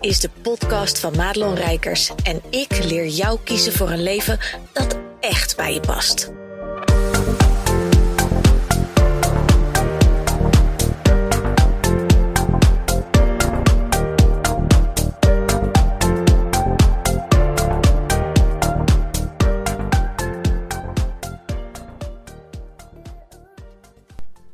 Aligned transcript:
is 0.00 0.20
de 0.20 0.30
podcast 0.42 0.98
van 0.98 1.16
Madelon 1.16 1.54
Rijkers 1.54 2.12
en 2.22 2.42
ik 2.50 2.84
leer 2.84 3.06
jou 3.06 3.38
kiezen 3.44 3.72
voor 3.72 3.90
een 3.90 4.02
leven 4.02 4.38
dat 4.72 4.98
echt 5.20 5.56
bij 5.56 5.74
je 5.74 5.80
past. 5.80 6.32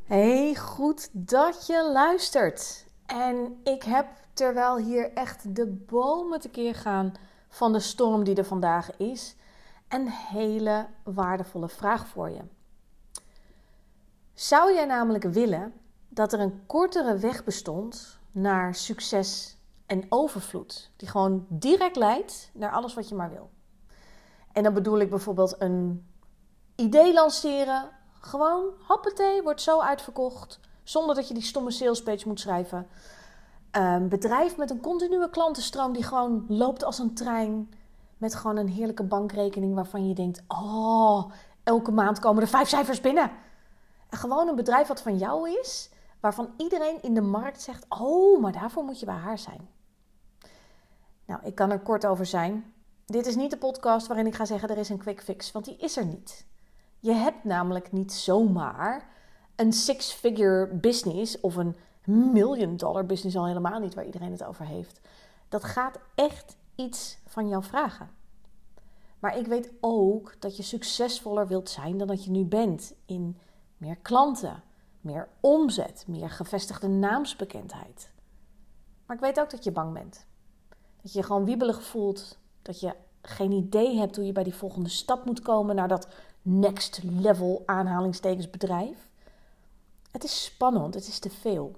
Hey, 0.05 0.55
goed 0.55 1.09
dat 1.12 1.66
je 1.66 1.91
luistert. 1.92 2.85
En 3.06 3.60
ik 3.65 3.83
heb, 3.83 4.06
terwijl 4.33 4.77
hier 4.77 5.12
echt 5.12 5.55
de 5.56 5.66
bomen 5.66 6.41
tekeer 6.41 6.74
gaan 6.74 7.12
van 7.48 7.73
de 7.73 7.80
storm 7.80 8.24
die 8.24 8.34
er 8.34 8.45
vandaag 8.45 8.96
is, 8.96 9.37
een 9.88 10.09
hele 10.09 10.87
waardevolle 11.02 11.69
vraag 11.69 12.06
voor 12.06 12.30
je. 12.30 12.41
Zou 14.34 14.74
jij 14.74 14.84
namelijk 14.84 15.24
willen 15.24 15.73
dat 16.09 16.32
er 16.32 16.41
een 16.41 16.66
kortere 16.66 17.16
weg 17.16 17.45
bestond 17.45 18.19
naar 18.32 18.74
succes 18.74 19.57
en 19.87 20.07
overvloed, 20.09 20.91
die 20.96 21.09
gewoon 21.09 21.46
direct 21.48 21.96
leidt 21.96 22.51
naar 22.54 22.70
alles 22.70 22.95
wat 22.95 23.09
je 23.09 23.15
maar 23.15 23.30
wil? 23.30 23.51
En 24.52 24.62
dan 24.62 24.74
bedoel 24.74 24.98
ik 24.98 25.10
bijvoorbeeld 25.10 25.60
een 25.60 26.07
idee 26.74 27.12
lanceren, 27.12 27.91
gewoon 28.20 28.65
hoppatee, 28.87 29.43
wordt 29.43 29.60
zo 29.60 29.80
uitverkocht. 29.80 30.60
Zonder 30.87 31.15
dat 31.15 31.29
je 31.29 31.34
die 31.34 31.42
stomme 31.42 31.70
salespage 31.70 32.29
moet 32.29 32.40
schrijven. 32.40 32.87
Een 33.70 34.09
bedrijf 34.09 34.56
met 34.56 34.70
een 34.70 34.80
continue 34.80 35.30
klantenstroom 35.30 35.93
die 35.93 36.02
gewoon 36.02 36.45
loopt 36.48 36.84
als 36.84 36.98
een 36.98 37.15
trein. 37.15 37.70
Met 38.16 38.34
gewoon 38.34 38.56
een 38.56 38.68
heerlijke 38.68 39.02
bankrekening 39.02 39.74
waarvan 39.74 40.09
je 40.09 40.15
denkt: 40.15 40.43
oh, 40.48 41.30
elke 41.62 41.90
maand 41.90 42.18
komen 42.18 42.43
er 42.43 42.48
vijf 42.48 42.68
cijfers 42.68 43.01
binnen. 43.01 43.30
En 44.09 44.18
gewoon 44.18 44.48
een 44.48 44.54
bedrijf 44.54 44.88
wat 44.88 45.02
van 45.02 45.18
jou 45.18 45.59
is, 45.60 45.90
waarvan 46.20 46.51
iedereen 46.56 47.02
in 47.02 47.15
de 47.15 47.21
markt 47.21 47.62
zegt: 47.62 47.84
oh, 47.88 48.40
maar 48.40 48.52
daarvoor 48.52 48.84
moet 48.84 49.00
je 49.00 49.06
bij 49.06 49.15
haar 49.15 49.38
zijn. 49.38 49.68
Nou, 51.26 51.40
ik 51.45 51.54
kan 51.54 51.71
er 51.71 51.80
kort 51.80 52.06
over 52.06 52.26
zijn. 52.26 52.73
Dit 53.06 53.26
is 53.26 53.37
niet 53.37 53.50
de 53.50 53.59
podcast 53.59 54.06
waarin 54.06 54.26
ik 54.26 54.34
ga 54.34 54.45
zeggen: 54.45 54.68
er 54.68 54.78
is 54.78 54.88
een 54.88 54.98
quick 54.98 55.23
fix, 55.23 55.52
want 55.52 55.65
die 55.65 55.76
is 55.76 55.96
er 55.96 56.06
niet. 56.06 56.46
Je 57.00 57.12
hebt 57.12 57.45
namelijk 57.45 57.93
niet 57.93 58.12
zomaar 58.12 59.15
een 59.57 59.73
six-figure 59.73 60.66
business 60.74 61.40
of 61.40 61.57
een 61.57 61.76
million 62.04 62.76
dollar 62.76 63.07
business 63.07 63.37
al 63.37 63.46
helemaal 63.46 63.80
niet 63.80 63.95
waar 63.95 64.04
iedereen 64.04 64.32
het 64.32 64.44
over 64.44 64.66
heeft. 64.66 65.00
Dat 65.49 65.65
gaat 65.65 65.99
echt 66.15 66.56
iets 66.75 67.19
van 67.26 67.49
jou 67.49 67.65
vragen. 67.65 68.10
Maar 69.19 69.38
ik 69.38 69.47
weet 69.47 69.72
ook 69.81 70.34
dat 70.38 70.56
je 70.56 70.62
succesvoller 70.62 71.47
wilt 71.47 71.71
zijn 71.71 71.99
dan 71.99 72.06
dat 72.06 72.25
je 72.25 72.31
nu 72.31 72.44
bent 72.44 72.94
in 73.06 73.38
meer 73.77 73.97
klanten, 73.97 74.62
meer 75.00 75.28
omzet, 75.41 76.04
meer 76.06 76.31
gevestigde 76.31 76.88
naamsbekendheid. 76.88 78.10
Maar 79.06 79.16
ik 79.16 79.22
weet 79.22 79.41
ook 79.41 79.50
dat 79.50 79.65
je 79.65 79.72
bang 79.72 79.93
bent. 79.93 80.27
Dat 81.03 81.12
je 81.12 81.19
je 81.19 81.25
gewoon 81.25 81.44
wiebelig 81.44 81.82
voelt, 81.82 82.38
dat 82.62 82.81
je 82.81 82.94
geen 83.22 83.53
idee 83.53 83.97
hebt 83.97 84.16
hoe 84.16 84.25
je 84.25 84.32
bij 84.32 84.44
die 84.44 84.54
volgende 84.54 84.88
stap 84.88 85.25
moet 85.25 85.41
komen 85.41 85.77
naar 85.77 85.88
dat 85.88 86.09
next 86.43 87.00
level 87.03 87.62
aanhalingstekens 87.66 88.50
bedrijf. 88.50 89.06
Het 90.16 90.25
is 90.25 90.44
spannend, 90.44 90.94
het 90.94 91.06
is 91.06 91.19
te 91.19 91.31
veel. 91.31 91.76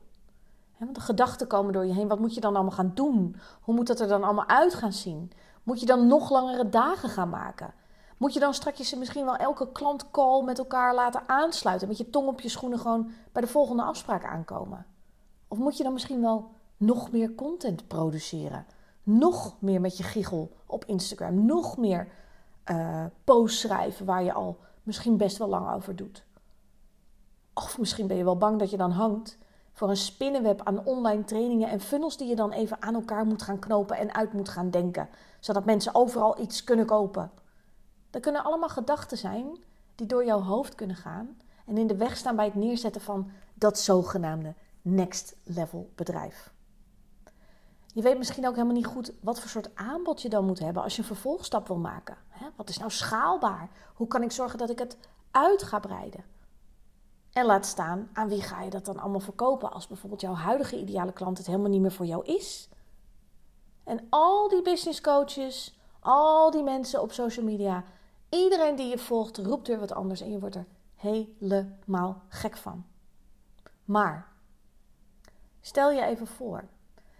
Want 0.76 0.94
de 0.94 1.00
gedachten 1.00 1.46
komen 1.46 1.72
door 1.72 1.86
je 1.86 1.92
heen. 1.92 2.08
Wat 2.08 2.18
moet 2.18 2.34
je 2.34 2.40
dan 2.40 2.54
allemaal 2.54 2.72
gaan 2.72 2.90
doen? 2.94 3.36
Hoe 3.60 3.74
moet 3.74 3.86
dat 3.86 4.00
er 4.00 4.08
dan 4.08 4.24
allemaal 4.24 4.48
uit 4.48 4.74
gaan 4.74 4.92
zien? 4.92 5.32
Moet 5.62 5.80
je 5.80 5.86
dan 5.86 6.06
nog 6.06 6.30
langere 6.30 6.68
dagen 6.68 7.08
gaan 7.08 7.28
maken? 7.28 7.74
Moet 8.16 8.32
je 8.34 8.40
dan 8.40 8.54
straks 8.54 8.94
misschien 8.94 9.24
wel 9.24 9.36
elke 9.36 9.72
klantcall 9.72 10.42
met 10.42 10.58
elkaar 10.58 10.94
laten 10.94 11.22
aansluiten? 11.26 11.88
Met 11.88 11.96
je 11.98 12.10
tong 12.10 12.28
op 12.28 12.40
je 12.40 12.48
schoenen 12.48 12.78
gewoon 12.78 13.10
bij 13.32 13.42
de 13.42 13.48
volgende 13.48 13.82
afspraak 13.82 14.24
aankomen? 14.24 14.86
Of 15.48 15.58
moet 15.58 15.76
je 15.76 15.82
dan 15.82 15.92
misschien 15.92 16.20
wel 16.20 16.50
nog 16.76 17.12
meer 17.12 17.34
content 17.34 17.88
produceren? 17.88 18.66
Nog 19.02 19.56
meer 19.58 19.80
met 19.80 19.96
je 19.96 20.02
giegel 20.02 20.56
op 20.66 20.84
Instagram? 20.84 21.46
Nog 21.46 21.76
meer 21.76 22.08
uh, 22.70 23.04
posts 23.24 23.60
schrijven 23.60 24.06
waar 24.06 24.22
je 24.22 24.32
al 24.32 24.58
misschien 24.82 25.16
best 25.16 25.38
wel 25.38 25.48
lang 25.48 25.72
over 25.72 25.96
doet? 25.96 26.24
Of 27.64 27.78
misschien 27.78 28.06
ben 28.06 28.16
je 28.16 28.24
wel 28.24 28.36
bang 28.36 28.58
dat 28.58 28.70
je 28.70 28.76
dan 28.76 28.90
hangt 28.90 29.38
voor 29.72 29.88
een 29.88 29.96
spinnenweb 29.96 30.62
aan 30.62 30.84
online 30.84 31.24
trainingen 31.24 31.68
en 31.68 31.80
funnels 31.80 32.16
die 32.16 32.28
je 32.28 32.36
dan 32.36 32.52
even 32.52 32.82
aan 32.82 32.94
elkaar 32.94 33.24
moet 33.26 33.42
gaan 33.42 33.58
knopen 33.58 33.96
en 33.96 34.14
uit 34.14 34.32
moet 34.32 34.48
gaan 34.48 34.70
denken, 34.70 35.08
zodat 35.40 35.64
mensen 35.64 35.94
overal 35.94 36.40
iets 36.40 36.64
kunnen 36.64 36.86
kopen. 36.86 37.30
Dat 38.10 38.22
kunnen 38.22 38.44
allemaal 38.44 38.68
gedachten 38.68 39.18
zijn 39.18 39.58
die 39.94 40.06
door 40.06 40.24
jouw 40.24 40.40
hoofd 40.40 40.74
kunnen 40.74 40.96
gaan 40.96 41.36
en 41.66 41.78
in 41.78 41.86
de 41.86 41.96
weg 41.96 42.16
staan 42.16 42.36
bij 42.36 42.44
het 42.44 42.54
neerzetten 42.54 43.00
van 43.00 43.30
dat 43.54 43.78
zogenaamde 43.78 44.54
next 44.82 45.36
level 45.44 45.90
bedrijf. 45.94 46.52
Je 47.86 48.02
weet 48.02 48.18
misschien 48.18 48.46
ook 48.46 48.54
helemaal 48.54 48.74
niet 48.74 48.86
goed 48.86 49.12
wat 49.20 49.40
voor 49.40 49.50
soort 49.50 49.74
aanbod 49.74 50.22
je 50.22 50.28
dan 50.28 50.44
moet 50.44 50.58
hebben 50.58 50.82
als 50.82 50.96
je 50.96 51.00
een 51.00 51.06
vervolgstap 51.06 51.66
wil 51.66 51.78
maken. 51.78 52.16
Wat 52.56 52.68
is 52.68 52.78
nou 52.78 52.90
schaalbaar? 52.90 53.68
Hoe 53.94 54.06
kan 54.06 54.22
ik 54.22 54.32
zorgen 54.32 54.58
dat 54.58 54.70
ik 54.70 54.78
het 54.78 54.96
uit 55.30 55.62
ga 55.62 55.78
breiden? 55.78 56.24
En 57.32 57.44
laat 57.44 57.66
staan 57.66 58.10
aan 58.12 58.28
wie 58.28 58.42
ga 58.42 58.62
je 58.62 58.70
dat 58.70 58.84
dan 58.84 58.98
allemaal 58.98 59.20
verkopen 59.20 59.72
als 59.72 59.86
bijvoorbeeld 59.86 60.20
jouw 60.20 60.34
huidige 60.34 60.78
ideale 60.78 61.12
klant 61.12 61.38
het 61.38 61.46
helemaal 61.46 61.70
niet 61.70 61.80
meer 61.80 61.92
voor 61.92 62.06
jou 62.06 62.24
is. 62.24 62.68
En 63.84 64.06
al 64.08 64.48
die 64.48 64.62
business 64.62 65.00
coaches, 65.00 65.78
al 66.00 66.50
die 66.50 66.62
mensen 66.62 67.02
op 67.02 67.12
social 67.12 67.44
media, 67.44 67.84
iedereen 68.28 68.76
die 68.76 68.88
je 68.88 68.98
volgt, 68.98 69.38
roept 69.38 69.68
weer 69.68 69.78
wat 69.78 69.92
anders 69.92 70.20
en 70.20 70.30
je 70.30 70.38
wordt 70.38 70.54
er 70.54 70.66
helemaal 70.94 72.22
gek 72.28 72.56
van. 72.56 72.84
Maar 73.84 74.32
stel 75.60 75.90
je 75.90 76.02
even 76.02 76.26
voor 76.26 76.64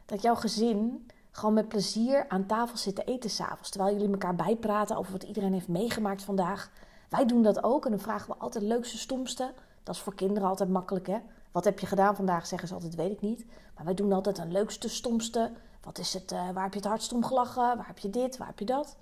dat 0.06 0.22
jouw 0.22 0.34
gezin 0.34 1.06
gewoon 1.30 1.54
met 1.54 1.68
plezier 1.68 2.28
aan 2.28 2.46
tafel 2.46 2.76
zit 2.76 2.94
te 2.94 3.04
eten 3.04 3.30
s'avonds. 3.30 3.70
Terwijl 3.70 3.94
jullie 3.94 4.12
elkaar 4.12 4.34
bijpraten 4.34 4.96
over 4.96 5.12
wat 5.12 5.22
iedereen 5.22 5.52
heeft 5.52 5.68
meegemaakt 5.68 6.22
vandaag. 6.22 6.70
Wij 7.08 7.26
doen 7.26 7.42
dat 7.42 7.62
ook 7.62 7.84
en 7.84 7.90
dan 7.90 8.00
vragen 8.00 8.28
we 8.28 8.40
altijd 8.40 8.64
leukste, 8.64 8.98
stomste. 8.98 9.54
Dat 9.88 9.96
is 9.96 10.02
voor 10.02 10.14
kinderen 10.14 10.48
altijd 10.48 10.68
makkelijk, 10.68 11.06
hè? 11.06 11.18
Wat 11.52 11.64
heb 11.64 11.78
je 11.78 11.86
gedaan 11.86 12.16
vandaag? 12.16 12.46
Zeggen 12.46 12.68
ze 12.68 12.74
altijd, 12.74 12.94
weet 12.94 13.10
ik 13.10 13.20
niet. 13.20 13.46
Maar 13.74 13.84
wij 13.84 13.94
doen 13.94 14.12
altijd 14.12 14.38
een 14.38 14.52
leukste, 14.52 14.88
stomste. 14.88 15.50
Wat 15.82 15.98
is 15.98 16.14
het? 16.14 16.32
Uh, 16.32 16.50
waar 16.50 16.62
heb 16.62 16.72
je 16.72 16.78
het 16.78 16.88
hardst 16.88 17.12
om 17.12 17.24
gelachen? 17.24 17.76
Waar 17.76 17.86
heb 17.86 17.98
je 17.98 18.10
dit? 18.10 18.36
Waar 18.36 18.46
heb 18.46 18.58
je 18.58 18.64
dat? 18.64 18.96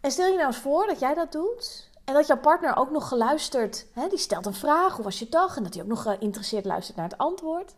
En 0.00 0.10
stel 0.10 0.26
je 0.26 0.34
nou 0.34 0.46
eens 0.46 0.56
voor 0.56 0.86
dat 0.86 1.00
jij 1.00 1.14
dat 1.14 1.32
doet. 1.32 1.90
En 2.04 2.14
dat 2.14 2.26
jouw 2.26 2.38
partner 2.38 2.76
ook 2.76 2.90
nog 2.90 3.08
geluisterd, 3.08 3.86
hè, 3.92 4.08
die 4.08 4.18
stelt 4.18 4.46
een 4.46 4.54
vraag, 4.54 4.94
hoe 4.94 5.04
was 5.04 5.18
je 5.18 5.28
dag? 5.28 5.56
En 5.56 5.62
dat 5.62 5.74
hij 5.74 5.82
ook 5.82 5.88
nog 5.88 6.02
geïnteresseerd 6.02 6.64
luistert 6.64 6.96
naar 6.96 7.08
het 7.08 7.18
antwoord. 7.18 7.74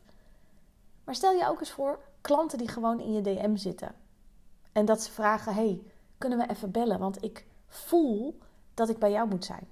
Maar 1.04 1.14
stel 1.14 1.32
je 1.32 1.48
ook 1.48 1.60
eens 1.60 1.70
voor 1.70 1.98
klanten 2.20 2.58
die 2.58 2.68
gewoon 2.68 3.00
in 3.00 3.12
je 3.12 3.20
DM 3.20 3.56
zitten. 3.56 3.94
En 4.72 4.84
dat 4.84 5.02
ze 5.02 5.10
vragen, 5.10 5.54
hey, 5.54 5.82
kunnen 6.18 6.38
we 6.38 6.50
even 6.50 6.70
bellen? 6.70 6.98
Want 6.98 7.24
ik 7.24 7.46
voel 7.68 8.38
dat 8.74 8.88
ik 8.88 8.98
bij 8.98 9.10
jou 9.10 9.28
moet 9.28 9.44
zijn. 9.44 9.68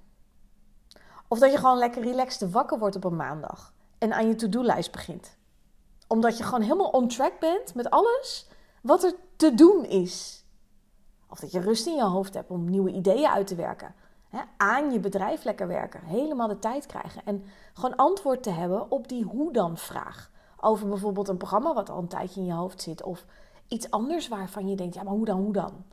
Of 1.31 1.39
dat 1.39 1.51
je 1.51 1.57
gewoon 1.57 1.77
lekker 1.77 2.03
relaxed 2.03 2.51
wakker 2.51 2.79
wordt 2.79 2.95
op 2.95 3.03
een 3.03 3.15
maandag 3.15 3.73
en 3.97 4.13
aan 4.13 4.27
je 4.27 4.35
to-do-lijst 4.35 4.91
begint. 4.91 5.37
Omdat 6.07 6.37
je 6.37 6.43
gewoon 6.43 6.61
helemaal 6.61 6.89
on 6.89 7.07
track 7.07 7.39
bent 7.39 7.75
met 7.75 7.89
alles 7.89 8.47
wat 8.81 9.03
er 9.03 9.13
te 9.35 9.55
doen 9.55 9.85
is. 9.85 10.45
Of 11.29 11.39
dat 11.39 11.51
je 11.51 11.59
rust 11.59 11.87
in 11.87 11.95
je 11.95 12.03
hoofd 12.03 12.33
hebt 12.33 12.49
om 12.49 12.69
nieuwe 12.69 12.91
ideeën 12.91 13.27
uit 13.27 13.47
te 13.47 13.55
werken. 13.55 13.95
aan 14.57 14.91
je 14.91 14.99
bedrijf 14.99 15.43
lekker 15.43 15.67
werken. 15.67 16.03
Helemaal 16.03 16.47
de 16.47 16.59
tijd 16.59 16.85
krijgen. 16.85 17.25
En 17.25 17.45
gewoon 17.73 17.95
antwoord 17.95 18.43
te 18.43 18.49
hebben 18.49 18.91
op 18.91 19.07
die 19.07 19.23
hoe 19.23 19.53
dan 19.53 19.77
vraag. 19.77 20.31
Over 20.59 20.87
bijvoorbeeld 20.87 21.27
een 21.27 21.37
programma 21.37 21.73
wat 21.73 21.89
al 21.89 21.97
een 21.97 22.07
tijdje 22.07 22.39
in 22.39 22.45
je 22.45 22.53
hoofd 22.53 22.81
zit. 22.81 23.03
Of 23.03 23.25
iets 23.67 23.91
anders 23.91 24.27
waarvan 24.27 24.69
je 24.69 24.75
denkt, 24.75 24.95
ja 24.95 25.03
maar 25.03 25.13
hoe 25.13 25.25
dan, 25.25 25.39
hoe 25.39 25.53
dan? 25.53 25.85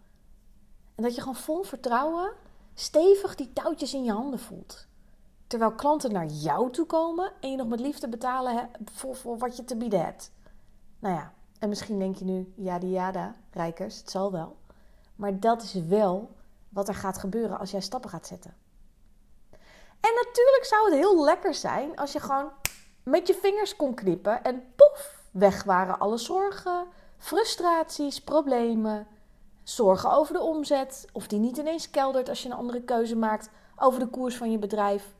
En 0.95 1.03
dat 1.03 1.15
je 1.15 1.21
gewoon 1.21 1.37
vol 1.37 1.63
vertrouwen 1.63 2.33
stevig 2.75 3.35
die 3.35 3.53
touwtjes 3.53 3.95
in 3.95 4.05
je 4.05 4.13
handen 4.13 4.39
voelt. 4.39 4.88
Terwijl 5.49 5.73
klanten 5.73 6.13
naar 6.13 6.27
jou 6.27 6.71
toe 6.71 6.87
komen 6.87 7.33
en 7.41 7.51
je 7.51 7.57
nog 7.57 7.69
met 7.69 7.81
liefde 7.81 8.09
betalen 8.09 8.71
voor, 8.85 9.17
voor 9.17 9.39
wat 9.39 9.57
je 9.57 9.65
te 9.65 9.77
bieden 9.77 10.05
hebt. 10.05 10.33
Nou 10.99 11.15
ja, 11.15 11.33
en 11.59 11.69
misschien 11.69 11.99
denk 11.99 12.17
je 12.17 12.25
nu, 12.25 12.53
ja, 12.57 12.79
die 12.79 12.91
jada, 12.91 13.35
rijkers, 13.51 13.99
het 13.99 14.11
zal 14.11 14.33
wel. 14.33 14.57
Maar 15.17 15.41
dat 15.41 15.63
is 15.63 15.75
wel 15.75 16.31
wat 16.69 16.89
er 16.89 16.95
gaat 16.95 17.19
gebeuren 17.19 17.59
als 17.59 17.71
jij 17.71 17.81
stappen 17.81 18.11
gaat 18.11 18.27
zetten. 18.27 18.55
En 20.01 20.15
natuurlijk 20.25 20.65
zou 20.65 20.85
het 20.85 20.95
heel 20.95 21.25
lekker 21.25 21.55
zijn 21.55 21.97
als 21.97 22.13
je 22.13 22.21
gewoon 22.21 22.51
met 23.03 23.27
je 23.27 23.35
vingers 23.35 23.77
kon 23.77 23.95
knippen 23.95 24.45
en 24.45 24.73
poef, 24.77 25.23
weg 25.31 25.65
waren 25.65 25.99
alle 25.99 26.19
zorgen, 26.19 26.87
frustraties, 27.17 28.21
problemen, 28.21 29.07
zorgen 29.63 30.11
over 30.11 30.33
de 30.33 30.41
omzet 30.41 31.07
of 31.13 31.27
die 31.27 31.39
niet 31.39 31.57
ineens 31.57 31.91
keldert 31.91 32.29
als 32.29 32.43
je 32.43 32.49
een 32.49 32.57
andere 32.57 32.83
keuze 32.83 33.17
maakt 33.17 33.51
over 33.77 34.01
de 34.01 34.09
koers 34.09 34.37
van 34.37 34.51
je 34.51 34.59
bedrijf 34.59 35.15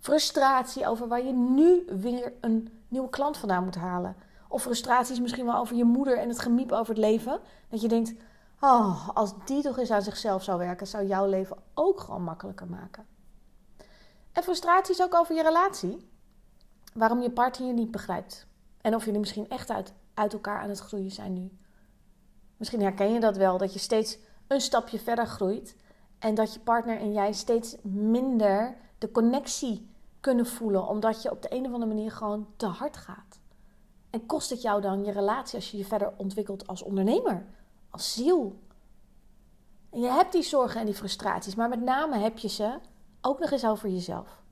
frustratie 0.00 0.86
over 0.86 1.08
waar 1.08 1.24
je 1.24 1.32
nu 1.32 1.84
weer 1.86 2.32
een 2.40 2.82
nieuwe 2.88 3.08
klant 3.08 3.36
vandaan 3.36 3.64
moet 3.64 3.74
halen. 3.74 4.16
Of 4.48 4.62
frustraties 4.62 5.20
misschien 5.20 5.44
wel 5.44 5.56
over 5.56 5.76
je 5.76 5.84
moeder 5.84 6.18
en 6.18 6.28
het 6.28 6.38
gemiep 6.38 6.72
over 6.72 6.94
het 6.94 7.04
leven. 7.04 7.40
Dat 7.68 7.80
je 7.80 7.88
denkt, 7.88 8.14
oh, 8.60 9.08
als 9.08 9.32
die 9.44 9.62
toch 9.62 9.78
eens 9.78 9.90
aan 9.90 10.02
zichzelf 10.02 10.42
zou 10.42 10.58
werken, 10.58 10.86
zou 10.86 11.06
jouw 11.06 11.26
leven 11.26 11.56
ook 11.74 12.00
gewoon 12.00 12.22
makkelijker 12.22 12.66
maken. 12.66 13.06
En 14.32 14.42
frustraties 14.42 15.02
ook 15.02 15.14
over 15.14 15.34
je 15.34 15.42
relatie. 15.42 16.08
Waarom 16.94 17.22
je 17.22 17.30
partner 17.30 17.68
je 17.68 17.74
niet 17.74 17.90
begrijpt. 17.90 18.46
En 18.80 18.94
of 18.94 19.04
jullie 19.04 19.20
misschien 19.20 19.48
echt 19.48 19.70
uit, 19.70 19.92
uit 20.14 20.32
elkaar 20.32 20.60
aan 20.60 20.68
het 20.68 20.78
groeien 20.78 21.10
zijn 21.10 21.32
nu. 21.32 21.58
Misschien 22.56 22.82
herken 22.82 23.12
je 23.12 23.20
dat 23.20 23.36
wel, 23.36 23.58
dat 23.58 23.72
je 23.72 23.78
steeds 23.78 24.18
een 24.46 24.60
stapje 24.60 24.98
verder 24.98 25.26
groeit. 25.26 25.76
En 26.18 26.34
dat 26.34 26.54
je 26.54 26.60
partner 26.60 26.98
en 26.98 27.12
jij 27.12 27.32
steeds 27.32 27.76
minder 27.82 28.76
de 28.98 29.10
connectie 29.10 29.89
kunnen 30.20 30.46
voelen. 30.46 30.86
Omdat 30.86 31.22
je 31.22 31.30
op 31.30 31.42
de 31.42 31.54
een 31.54 31.66
of 31.66 31.72
andere 31.72 31.94
manier 31.94 32.10
gewoon 32.10 32.46
te 32.56 32.66
hard 32.66 32.96
gaat. 32.96 33.40
En 34.10 34.26
kost 34.26 34.50
het 34.50 34.62
jou 34.62 34.80
dan 34.80 35.04
je 35.04 35.12
relatie 35.12 35.54
als 35.54 35.70
je 35.70 35.76
je 35.76 35.84
verder 35.84 36.12
ontwikkelt 36.16 36.66
als 36.66 36.82
ondernemer, 36.82 37.46
als 37.90 38.12
ziel? 38.12 38.58
En 39.90 40.00
je 40.00 40.08
hebt 40.08 40.32
die 40.32 40.42
zorgen 40.42 40.80
en 40.80 40.86
die 40.86 40.94
frustraties, 40.94 41.54
maar 41.54 41.68
met 41.68 41.80
name 41.80 42.18
heb 42.18 42.38
je 42.38 42.48
ze 42.48 42.78
ook 43.20 43.38
nog 43.38 43.50
eens 43.50 43.66
over 43.66 43.88
jezelf. 43.88 44.42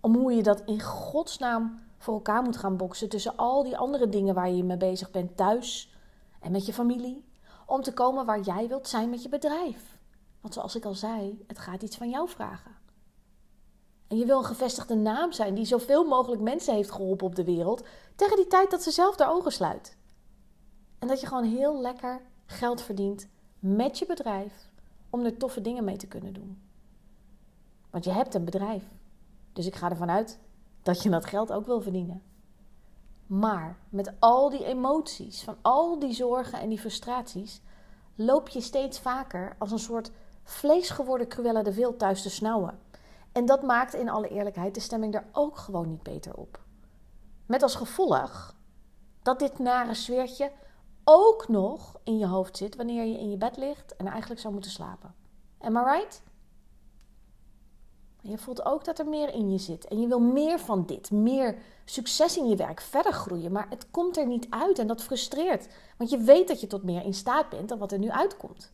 Om 0.00 0.14
hoe 0.14 0.32
je 0.32 0.42
dat 0.42 0.62
in 0.64 0.80
godsnaam 0.80 1.80
voor 1.98 2.14
elkaar 2.14 2.42
moet 2.42 2.56
gaan 2.56 2.76
boksen 2.76 3.08
tussen 3.08 3.36
al 3.36 3.62
die 3.62 3.76
andere 3.76 4.08
dingen 4.08 4.34
waar 4.34 4.50
je 4.50 4.64
mee 4.64 4.76
bezig 4.76 5.10
bent 5.10 5.36
thuis 5.36 5.94
en 6.40 6.52
met 6.52 6.66
je 6.66 6.72
familie. 6.72 7.24
Om 7.66 7.82
te 7.82 7.92
komen 7.92 8.26
waar 8.26 8.40
jij 8.40 8.68
wilt 8.68 8.88
zijn 8.88 9.10
met 9.10 9.22
je 9.22 9.28
bedrijf. 9.28 9.98
Want 10.40 10.54
zoals 10.54 10.76
ik 10.76 10.84
al 10.84 10.94
zei, 10.94 11.44
het 11.46 11.58
gaat 11.58 11.82
iets 11.82 11.96
van 11.96 12.10
jou 12.10 12.28
vragen. 12.28 12.77
En 14.08 14.16
je 14.16 14.26
wil 14.26 14.38
een 14.38 14.44
gevestigde 14.44 14.94
naam 14.94 15.32
zijn 15.32 15.54
die 15.54 15.64
zoveel 15.64 16.04
mogelijk 16.04 16.42
mensen 16.42 16.74
heeft 16.74 16.90
geholpen 16.90 17.26
op 17.26 17.34
de 17.34 17.44
wereld. 17.44 17.84
Tegen 18.14 18.36
die 18.36 18.46
tijd 18.46 18.70
dat 18.70 18.82
ze 18.82 18.90
zelf 18.90 19.16
de 19.16 19.28
ogen 19.28 19.52
sluit. 19.52 19.96
En 20.98 21.08
dat 21.08 21.20
je 21.20 21.26
gewoon 21.26 21.44
heel 21.44 21.80
lekker 21.80 22.20
geld 22.46 22.82
verdient 22.82 23.28
met 23.58 23.98
je 23.98 24.06
bedrijf 24.06 24.70
om 25.10 25.24
er 25.24 25.36
toffe 25.36 25.60
dingen 25.60 25.84
mee 25.84 25.96
te 25.96 26.06
kunnen 26.06 26.32
doen. 26.32 26.62
Want 27.90 28.04
je 28.04 28.10
hebt 28.10 28.34
een 28.34 28.44
bedrijf. 28.44 28.84
Dus 29.52 29.66
ik 29.66 29.74
ga 29.74 29.90
ervan 29.90 30.10
uit 30.10 30.38
dat 30.82 31.02
je 31.02 31.10
dat 31.10 31.24
geld 31.24 31.52
ook 31.52 31.66
wil 31.66 31.80
verdienen. 31.80 32.22
Maar 33.26 33.78
met 33.88 34.12
al 34.18 34.50
die 34.50 34.64
emoties, 34.64 35.42
van 35.42 35.56
al 35.62 35.98
die 35.98 36.12
zorgen 36.12 36.60
en 36.60 36.68
die 36.68 36.78
frustraties, 36.78 37.60
loop 38.14 38.48
je 38.48 38.60
steeds 38.60 39.00
vaker 39.00 39.56
als 39.58 39.70
een 39.70 39.78
soort 39.78 40.10
vleesgeworden 40.42 41.28
Cruella 41.28 41.62
de 41.62 41.72
Vil 41.72 41.96
thuis 41.96 42.22
te 42.22 42.30
snauwen. 42.30 42.78
En 43.32 43.46
dat 43.46 43.62
maakt 43.62 43.94
in 43.94 44.08
alle 44.08 44.28
eerlijkheid 44.28 44.74
de 44.74 44.80
stemming 44.80 45.14
er 45.14 45.26
ook 45.32 45.56
gewoon 45.56 45.88
niet 45.88 46.02
beter 46.02 46.36
op. 46.36 46.60
Met 47.46 47.62
als 47.62 47.74
gevolg 47.74 48.56
dat 49.22 49.38
dit 49.38 49.58
nare 49.58 49.94
sfeertje 49.94 50.52
ook 51.04 51.48
nog 51.48 52.00
in 52.04 52.18
je 52.18 52.26
hoofd 52.26 52.56
zit 52.56 52.76
wanneer 52.76 53.04
je 53.04 53.18
in 53.18 53.30
je 53.30 53.36
bed 53.36 53.56
ligt 53.56 53.96
en 53.96 54.06
eigenlijk 54.06 54.40
zou 54.40 54.52
moeten 54.52 54.70
slapen. 54.70 55.14
Am 55.58 55.76
I 55.76 55.80
right? 55.80 56.22
Je 58.20 58.38
voelt 58.38 58.64
ook 58.64 58.84
dat 58.84 58.98
er 58.98 59.08
meer 59.08 59.34
in 59.34 59.50
je 59.50 59.58
zit. 59.58 59.84
En 59.84 60.00
je 60.00 60.06
wil 60.06 60.20
meer 60.20 60.58
van 60.58 60.86
dit, 60.86 61.10
meer 61.10 61.58
succes 61.84 62.36
in 62.36 62.48
je 62.48 62.56
werk, 62.56 62.80
verder 62.80 63.12
groeien. 63.12 63.52
Maar 63.52 63.66
het 63.70 63.90
komt 63.90 64.16
er 64.16 64.26
niet 64.26 64.46
uit 64.50 64.78
en 64.78 64.86
dat 64.86 65.02
frustreert. 65.02 65.68
Want 65.96 66.10
je 66.10 66.18
weet 66.18 66.48
dat 66.48 66.60
je 66.60 66.66
tot 66.66 66.82
meer 66.82 67.04
in 67.04 67.14
staat 67.14 67.48
bent 67.48 67.68
dan 67.68 67.78
wat 67.78 67.92
er 67.92 67.98
nu 67.98 68.10
uitkomt. 68.10 68.72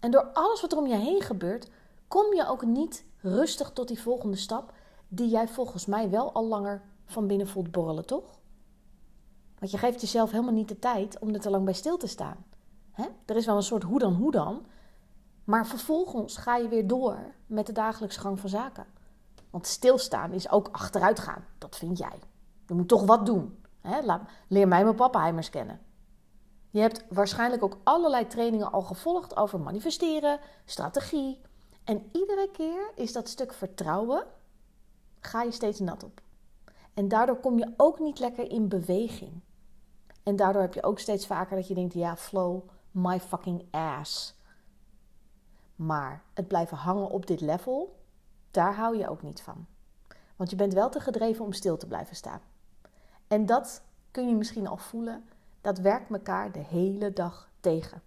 En 0.00 0.10
door 0.10 0.30
alles 0.32 0.60
wat 0.60 0.72
er 0.72 0.78
om 0.78 0.86
je 0.86 0.96
heen 0.96 1.22
gebeurt, 1.22 1.70
kom 2.08 2.34
je 2.34 2.46
ook 2.46 2.64
niet 2.64 3.04
rustig 3.20 3.70
tot 3.70 3.88
die 3.88 4.00
volgende 4.00 4.36
stap, 4.36 4.72
die 5.08 5.28
jij 5.28 5.48
volgens 5.48 5.86
mij 5.86 6.10
wel 6.10 6.32
al 6.32 6.46
langer 6.46 6.82
van 7.04 7.26
binnen 7.26 7.48
voelt 7.48 7.70
borrelen, 7.70 8.06
toch? 8.06 8.38
Want 9.58 9.70
je 9.70 9.78
geeft 9.78 10.00
jezelf 10.00 10.30
helemaal 10.30 10.52
niet 10.52 10.68
de 10.68 10.78
tijd 10.78 11.18
om 11.18 11.34
er 11.34 11.40
te 11.40 11.50
lang 11.50 11.64
bij 11.64 11.74
stil 11.74 11.96
te 11.96 12.06
staan. 12.06 12.44
Er 13.26 13.36
is 13.36 13.46
wel 13.46 13.56
een 13.56 13.62
soort 13.62 13.82
hoe 13.82 13.98
dan, 13.98 14.14
hoe 14.14 14.30
dan. 14.30 14.66
Maar 15.44 15.66
vervolgens 15.66 16.36
ga 16.36 16.56
je 16.56 16.68
weer 16.68 16.86
door 16.86 17.34
met 17.46 17.66
de 17.66 17.72
dagelijkse 17.72 18.20
gang 18.20 18.40
van 18.40 18.48
zaken. 18.48 18.86
Want 19.50 19.66
stilstaan 19.66 20.32
is 20.32 20.50
ook 20.50 20.68
achteruit 20.72 21.18
gaan. 21.18 21.44
Dat 21.58 21.76
vind 21.76 21.98
jij. 21.98 22.18
Je 22.66 22.74
moet 22.74 22.88
toch 22.88 23.04
wat 23.04 23.26
doen. 23.26 23.64
Laat, 24.02 24.22
leer 24.48 24.68
mij 24.68 24.84
mijn 24.84 24.96
pappenheimers 24.96 25.50
kennen. 25.50 25.80
Je 26.70 26.80
hebt 26.80 27.04
waarschijnlijk 27.08 27.62
ook 27.62 27.78
allerlei 27.82 28.26
trainingen 28.26 28.72
al 28.72 28.82
gevolgd 28.82 29.36
over 29.36 29.60
manifesteren, 29.60 30.38
strategie. 30.64 31.40
En 31.86 32.08
iedere 32.12 32.48
keer 32.52 32.90
is 32.94 33.12
dat 33.12 33.28
stuk 33.28 33.52
vertrouwen, 33.52 34.26
ga 35.20 35.42
je 35.42 35.50
steeds 35.50 35.80
nat 35.80 36.04
op. 36.04 36.20
En 36.94 37.08
daardoor 37.08 37.40
kom 37.40 37.58
je 37.58 37.74
ook 37.76 37.98
niet 37.98 38.18
lekker 38.18 38.50
in 38.50 38.68
beweging. 38.68 39.40
En 40.22 40.36
daardoor 40.36 40.62
heb 40.62 40.74
je 40.74 40.82
ook 40.82 40.98
steeds 40.98 41.26
vaker 41.26 41.56
dat 41.56 41.68
je 41.68 41.74
denkt: 41.74 41.94
ja, 41.94 42.16
flow, 42.16 42.68
my 42.90 43.20
fucking 43.20 43.64
ass. 43.70 44.34
Maar 45.76 46.22
het 46.34 46.48
blijven 46.48 46.76
hangen 46.76 47.08
op 47.08 47.26
dit 47.26 47.40
level, 47.40 47.96
daar 48.50 48.74
hou 48.74 48.96
je 48.96 49.08
ook 49.08 49.22
niet 49.22 49.42
van. 49.42 49.66
Want 50.36 50.50
je 50.50 50.56
bent 50.56 50.72
wel 50.72 50.90
te 50.90 51.00
gedreven 51.00 51.44
om 51.44 51.52
stil 51.52 51.76
te 51.76 51.86
blijven 51.86 52.16
staan. 52.16 52.40
En 53.26 53.46
dat 53.46 53.82
kun 54.10 54.28
je 54.28 54.34
misschien 54.34 54.66
al 54.66 54.76
voelen, 54.76 55.28
dat 55.60 55.78
werkt 55.78 56.10
elkaar 56.10 56.52
de 56.52 56.58
hele 56.58 57.12
dag 57.12 57.50
tegen. 57.60 58.02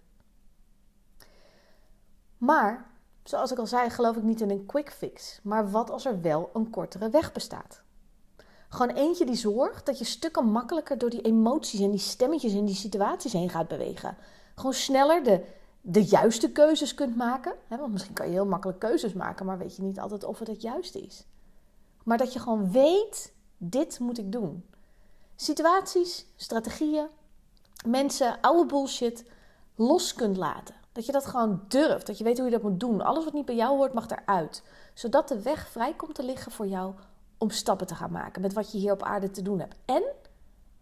Maar, 2.38 2.89
zoals 3.30 3.52
ik 3.52 3.58
al 3.58 3.66
zei, 3.66 3.90
geloof 3.90 4.16
ik 4.16 4.22
niet 4.22 4.40
in 4.40 4.50
een 4.50 4.66
quick 4.66 4.92
fix. 4.92 5.40
Maar 5.42 5.70
wat 5.70 5.90
als 5.90 6.04
er 6.04 6.20
wel 6.20 6.50
een 6.52 6.70
kortere 6.70 7.10
weg 7.10 7.32
bestaat? 7.32 7.82
Gewoon 8.68 8.96
eentje 8.96 9.26
die 9.26 9.34
zorgt 9.34 9.86
dat 9.86 9.98
je 9.98 10.04
stukken 10.04 10.46
makkelijker 10.46 10.98
door 10.98 11.10
die 11.10 11.22
emoties 11.22 11.80
en 11.80 11.90
die 11.90 12.00
stemmetjes 12.00 12.52
en 12.52 12.64
die 12.64 12.74
situaties 12.74 13.32
heen 13.32 13.50
gaat 13.50 13.68
bewegen. 13.68 14.16
Gewoon 14.54 14.74
sneller 14.74 15.22
de 15.24 15.44
de 15.80 16.04
juiste 16.04 16.52
keuzes 16.52 16.94
kunt 16.94 17.16
maken. 17.16 17.54
Want 17.68 17.92
misschien 17.92 18.14
kan 18.14 18.26
je 18.26 18.32
heel 18.32 18.46
makkelijk 18.46 18.78
keuzes 18.78 19.12
maken, 19.12 19.46
maar 19.46 19.58
weet 19.58 19.76
je 19.76 19.82
niet 19.82 20.00
altijd 20.00 20.24
of 20.24 20.38
het 20.38 20.48
het 20.48 20.62
juiste 20.62 21.00
is. 21.00 21.24
Maar 22.04 22.18
dat 22.18 22.32
je 22.32 22.38
gewoon 22.38 22.70
weet, 22.70 23.32
dit 23.56 23.98
moet 23.98 24.18
ik 24.18 24.32
doen. 24.32 24.64
Situaties, 25.36 26.26
strategieën, 26.36 27.06
mensen, 27.86 28.40
oude 28.40 28.66
bullshit 28.66 29.24
los 29.74 30.14
kunt 30.14 30.36
laten. 30.36 30.74
Dat 30.92 31.06
je 31.06 31.12
dat 31.12 31.26
gewoon 31.26 31.64
durft, 31.68 32.06
dat 32.06 32.18
je 32.18 32.24
weet 32.24 32.36
hoe 32.36 32.46
je 32.46 32.52
dat 32.52 32.62
moet 32.62 32.80
doen. 32.80 33.00
Alles 33.00 33.24
wat 33.24 33.32
niet 33.32 33.44
bij 33.44 33.54
jou 33.54 33.76
hoort 33.76 33.92
mag 33.92 34.08
eruit. 34.08 34.62
Zodat 34.94 35.28
de 35.28 35.42
weg 35.42 35.68
vrij 35.68 35.94
komt 35.94 36.14
te 36.14 36.24
liggen 36.24 36.52
voor 36.52 36.66
jou 36.66 36.94
om 37.38 37.50
stappen 37.50 37.86
te 37.86 37.94
gaan 37.94 38.12
maken 38.12 38.42
met 38.42 38.52
wat 38.52 38.72
je 38.72 38.78
hier 38.78 38.92
op 38.92 39.02
aarde 39.02 39.30
te 39.30 39.42
doen 39.42 39.58
hebt. 39.58 39.76
En 39.84 40.02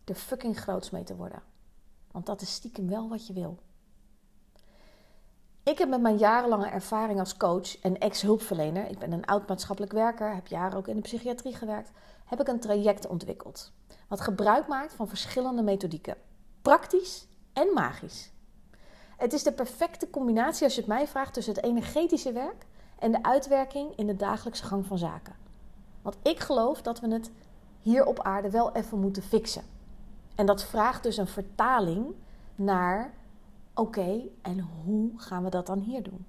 er 0.05 0.15
fucking 0.15 0.61
groots 0.61 0.91
mee 0.91 1.05
te 1.05 1.17
worden. 1.17 1.43
Want 2.11 2.27
dat 2.27 2.41
is 2.41 2.53
stiekem 2.53 2.88
wel 2.88 3.09
wat 3.09 3.27
je 3.27 3.33
wil. 3.33 3.59
Ik 5.62 5.79
heb 5.79 5.88
met 5.88 6.00
mijn 6.00 6.17
jarenlange 6.17 6.67
ervaring 6.67 7.19
als 7.19 7.37
coach 7.37 7.81
en 7.81 7.99
ex-hulpverlener, 7.99 8.91
ik 8.91 8.99
ben 8.99 9.12
een 9.12 9.27
oud 9.27 9.49
maatschappelijk 9.49 9.93
werker, 9.93 10.35
heb 10.35 10.47
jaren 10.47 10.79
ook 10.79 10.88
in 10.88 10.97
de 10.97 11.03
psychiatrie 11.03 11.55
gewerkt, 11.55 11.91
heb 12.25 12.41
ik 12.41 12.49
een 12.49 12.61
traject 12.61 13.07
ontwikkeld. 13.07 13.73
Wat 14.09 14.21
gebruik 14.21 14.67
maakt 14.67 14.95
van 14.95 15.09
verschillende 15.09 15.62
methodieken. 15.62 16.17
Praktisch 16.62 17.27
en 17.53 17.69
magisch. 17.75 18.31
Het 19.19 19.33
is 19.33 19.43
de 19.43 19.53
perfecte 19.53 20.11
combinatie 20.11 20.65
als 20.65 20.75
je 20.75 20.81
het 20.81 20.89
mij 20.89 21.07
vraagt 21.07 21.35
tussen 21.35 21.55
het 21.55 21.65
energetische 21.65 22.33
werk 22.33 22.67
en 22.99 23.13
de 23.13 23.23
uitwerking 23.23 23.97
in 23.97 24.07
de 24.07 24.17
dagelijkse 24.17 24.65
gang 24.65 24.87
van 24.87 24.99
zaken. 24.99 25.35
Want 26.03 26.17
ik 26.23 26.39
geloof 26.39 26.83
dat 26.83 27.01
we 27.01 27.13
het 27.13 27.31
hier 27.79 28.05
op 28.05 28.21
aarde 28.23 28.51
wel 28.51 28.73
even 28.73 29.01
moeten 29.01 29.23
fixen. 29.23 29.63
En 30.35 30.47
dat 30.47 30.65
vraagt 30.65 31.03
dus 31.03 31.17
een 31.17 31.27
vertaling 31.27 32.15
naar 32.55 33.15
Oké, 33.75 34.23
en 34.43 34.69
hoe 34.85 35.11
gaan 35.17 35.45
we 35.45 35.51
dat 35.51 35.67
dan 35.67 35.79
hier 35.79 36.03
doen? 36.03 36.27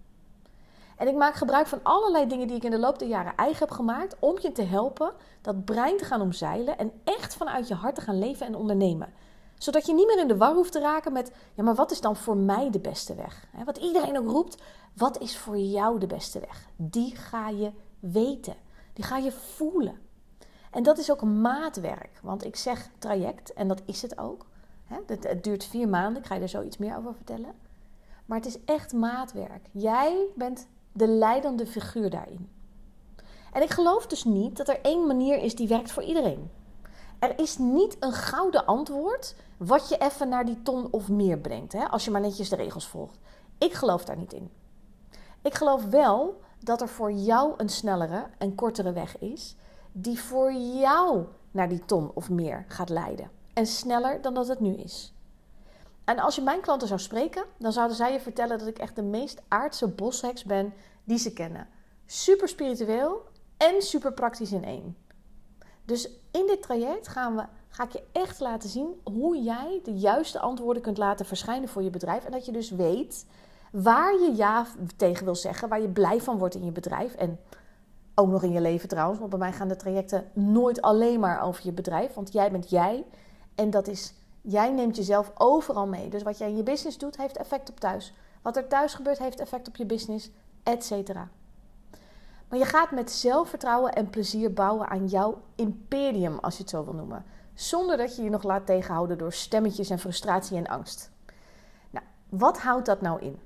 En 0.97 1.07
ik 1.07 1.15
maak 1.15 1.35
gebruik 1.35 1.67
van 1.67 1.79
allerlei 1.83 2.27
dingen 2.27 2.47
die 2.47 2.55
ik 2.55 2.63
in 2.63 2.71
de 2.71 2.79
loop 2.79 2.99
der 2.99 3.07
jaren 3.07 3.35
eigen 3.35 3.59
heb 3.59 3.71
gemaakt 3.71 4.15
om 4.19 4.37
je 4.41 4.51
te 4.51 4.63
helpen 4.63 5.13
dat 5.41 5.65
brein 5.65 5.97
te 5.97 6.05
gaan 6.05 6.21
omzeilen 6.21 6.77
en 6.77 6.91
echt 7.03 7.35
vanuit 7.35 7.67
je 7.67 7.73
hart 7.73 7.95
te 7.95 8.01
gaan 8.01 8.19
leven 8.19 8.45
en 8.45 8.55
ondernemen. 8.55 9.13
Zodat 9.59 9.85
je 9.85 9.93
niet 9.93 10.07
meer 10.07 10.19
in 10.19 10.27
de 10.27 10.37
war 10.37 10.53
hoeft 10.53 10.71
te 10.71 10.79
raken 10.79 11.13
met, 11.13 11.31
ja, 11.53 11.63
maar 11.63 11.75
wat 11.75 11.91
is 11.91 12.01
dan 12.01 12.15
voor 12.15 12.37
mij 12.37 12.69
de 12.69 12.79
beste 12.79 13.15
weg? 13.15 13.47
Wat 13.65 13.77
iedereen 13.77 14.17
ook 14.17 14.29
roept, 14.29 14.61
wat 14.93 15.19
is 15.19 15.37
voor 15.37 15.57
jou 15.57 15.99
de 15.99 16.07
beste 16.07 16.39
weg? 16.39 16.67
Die 16.75 17.15
ga 17.15 17.49
je 17.49 17.71
weten, 17.99 18.55
die 18.93 19.03
ga 19.03 19.17
je 19.17 19.31
voelen. 19.31 19.99
En 20.71 20.83
dat 20.83 20.97
is 20.97 21.11
ook 21.11 21.21
maatwerk, 21.23 22.19
want 22.21 22.45
ik 22.45 22.55
zeg 22.55 22.89
traject 22.97 23.53
en 23.53 23.67
dat 23.67 23.81
is 23.85 24.01
het 24.01 24.17
ook. 24.17 24.45
Het, 25.05 25.43
duurt 25.43 25.63
vier 25.63 25.89
maanden, 25.89 26.21
ik 26.21 26.27
ga 26.27 26.35
je 26.35 26.41
er 26.41 26.47
zo 26.47 26.61
iets 26.61 26.77
meer 26.77 26.97
over 26.97 27.15
vertellen. 27.15 27.53
Maar 28.25 28.37
het 28.37 28.47
is 28.47 28.63
echt 28.65 28.93
maatwerk. 28.93 29.67
Jij 29.71 30.25
bent 30.35 30.67
de 30.91 31.07
leidende 31.07 31.67
figuur 31.67 32.09
daarin. 32.09 32.49
En 33.53 33.61
ik 33.61 33.69
geloof 33.69 34.07
dus 34.07 34.23
niet 34.23 34.57
dat 34.57 34.67
er 34.67 34.81
één 34.81 35.07
manier 35.07 35.37
is 35.37 35.55
die 35.55 35.67
werkt 35.67 35.91
voor 35.91 36.03
iedereen. 36.03 36.49
Er 37.19 37.39
is 37.39 37.57
niet 37.57 37.97
een 37.99 38.13
gouden 38.13 38.65
antwoord 38.65 39.35
wat 39.57 39.89
je 39.89 39.97
even 39.97 40.29
naar 40.29 40.45
die 40.45 40.61
ton 40.61 40.87
of 40.91 41.09
meer 41.09 41.37
brengt, 41.37 41.73
hè, 41.73 41.87
als 41.87 42.05
je 42.05 42.11
maar 42.11 42.21
netjes 42.21 42.49
de 42.49 42.55
regels 42.55 42.87
volgt. 42.87 43.17
Ik 43.57 43.73
geloof 43.73 44.05
daar 44.05 44.17
niet 44.17 44.33
in. 44.33 44.51
Ik 45.41 45.53
geloof 45.53 45.85
wel 45.85 46.41
dat 46.59 46.81
er 46.81 46.87
voor 46.87 47.11
jou 47.11 47.53
een 47.57 47.69
snellere 47.69 48.25
en 48.37 48.55
kortere 48.55 48.93
weg 48.93 49.17
is, 49.17 49.55
die 49.91 50.19
voor 50.19 50.53
jou 50.53 51.25
naar 51.51 51.69
die 51.69 51.85
ton 51.85 52.11
of 52.13 52.29
meer 52.29 52.65
gaat 52.67 52.89
leiden. 52.89 53.31
en 53.53 53.65
sneller 53.65 54.21
dan 54.21 54.33
dat 54.33 54.47
het 54.47 54.59
nu 54.59 54.75
is. 54.75 55.13
En 56.05 56.19
als 56.19 56.35
je 56.35 56.41
mijn 56.41 56.61
klanten 56.61 56.87
zou 56.87 56.99
spreken, 56.99 57.43
dan 57.57 57.71
zouden 57.71 57.95
zij 57.95 58.11
je 58.11 58.19
vertellen 58.19 58.57
dat 58.57 58.67
ik 58.67 58.77
echt 58.77 58.95
de 58.95 59.01
meest 59.01 59.41
aardse 59.47 59.87
bosheks 59.87 60.43
ben 60.43 60.73
die 61.03 61.17
ze 61.17 61.33
kennen. 61.33 61.67
Super 62.05 62.47
spiritueel 62.47 63.21
en 63.57 63.81
super 63.81 64.13
praktisch 64.13 64.51
in 64.51 64.63
één. 64.63 64.97
Dus 65.89 66.09
in 66.31 66.47
dit 66.47 66.61
traject 66.61 67.07
gaan 67.07 67.35
we, 67.35 67.43
ga 67.69 67.83
ik 67.83 67.91
je 67.91 68.03
echt 68.11 68.39
laten 68.39 68.69
zien 68.69 69.01
hoe 69.03 69.41
jij 69.43 69.79
de 69.83 69.93
juiste 69.93 70.39
antwoorden 70.39 70.81
kunt 70.83 70.97
laten 70.97 71.25
verschijnen 71.25 71.69
voor 71.69 71.83
je 71.83 71.89
bedrijf. 71.89 72.25
En 72.25 72.31
dat 72.31 72.45
je 72.45 72.51
dus 72.51 72.69
weet 72.69 73.25
waar 73.71 74.13
je 74.13 74.35
ja 74.35 74.65
tegen 74.95 75.25
wil 75.25 75.35
zeggen, 75.35 75.69
waar 75.69 75.81
je 75.81 75.89
blij 75.89 76.21
van 76.21 76.37
wordt 76.37 76.55
in 76.55 76.65
je 76.65 76.71
bedrijf. 76.71 77.15
En 77.15 77.39
ook 78.15 78.27
nog 78.27 78.43
in 78.43 78.51
je 78.51 78.61
leven 78.61 78.89
trouwens, 78.89 79.19
want 79.19 79.29
bij 79.29 79.39
mij 79.39 79.51
gaan 79.51 79.67
de 79.67 79.75
trajecten 79.75 80.31
nooit 80.33 80.81
alleen 80.81 81.19
maar 81.19 81.41
over 81.41 81.65
je 81.65 81.71
bedrijf. 81.71 82.13
Want 82.13 82.31
jij 82.33 82.51
bent 82.51 82.69
jij 82.69 83.05
en 83.55 83.69
dat 83.69 83.87
is, 83.87 84.13
jij 84.41 84.71
neemt 84.71 84.95
jezelf 84.95 85.31
overal 85.37 85.87
mee. 85.87 86.09
Dus 86.09 86.23
wat 86.23 86.37
jij 86.37 86.49
in 86.49 86.57
je 86.57 86.63
business 86.63 86.97
doet, 86.97 87.17
heeft 87.17 87.37
effect 87.37 87.69
op 87.69 87.79
thuis. 87.79 88.13
Wat 88.41 88.57
er 88.57 88.67
thuis 88.67 88.93
gebeurt, 88.93 89.19
heeft 89.19 89.39
effect 89.39 89.67
op 89.67 89.75
je 89.75 89.85
business, 89.85 90.29
et 90.63 90.85
cetera. 90.85 91.29
Maar 92.49 92.59
je 92.59 92.65
gaat 92.65 92.91
met 92.91 93.11
zelfvertrouwen 93.11 93.93
en 93.93 94.09
plezier 94.09 94.53
bouwen 94.53 94.89
aan 94.89 95.07
jouw 95.07 95.41
imperium, 95.55 96.39
als 96.39 96.55
je 96.55 96.61
het 96.61 96.69
zo 96.69 96.83
wil 96.83 96.93
noemen. 96.93 97.25
Zonder 97.53 97.97
dat 97.97 98.15
je 98.15 98.23
je 98.23 98.29
nog 98.29 98.43
laat 98.43 98.65
tegenhouden 98.65 99.17
door 99.17 99.33
stemmetjes 99.33 99.89
en 99.89 99.99
frustratie 99.99 100.57
en 100.57 100.67
angst. 100.67 101.11
Nou, 101.89 102.05
wat 102.29 102.59
houdt 102.59 102.85
dat 102.85 103.01
nou 103.01 103.21
in? 103.21 103.39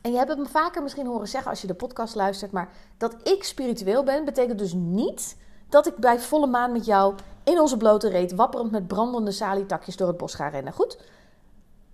En 0.00 0.10
je 0.10 0.16
hebt 0.16 0.30
het 0.30 0.38
me 0.38 0.46
vaker 0.46 0.82
misschien 0.82 1.06
horen 1.06 1.28
zeggen 1.28 1.50
als 1.50 1.60
je 1.60 1.66
de 1.66 1.74
podcast 1.74 2.14
luistert, 2.14 2.52
maar 2.52 2.68
dat 2.96 3.28
ik 3.28 3.44
spiritueel 3.44 4.04
ben, 4.04 4.24
betekent 4.24 4.58
dus 4.58 4.72
niet 4.72 5.36
dat 5.68 5.86
ik 5.86 5.96
bij 5.96 6.20
volle 6.20 6.46
maan 6.46 6.72
met 6.72 6.84
jou 6.84 7.14
in 7.44 7.60
onze 7.60 7.76
blote 7.76 8.08
reet 8.08 8.34
wapperend 8.34 8.70
met 8.70 8.86
brandende 8.86 9.30
salietakjes 9.30 9.96
door 9.96 10.08
het 10.08 10.16
bos 10.16 10.34
ga 10.34 10.48
rennen. 10.48 10.72
Goed? 10.72 10.98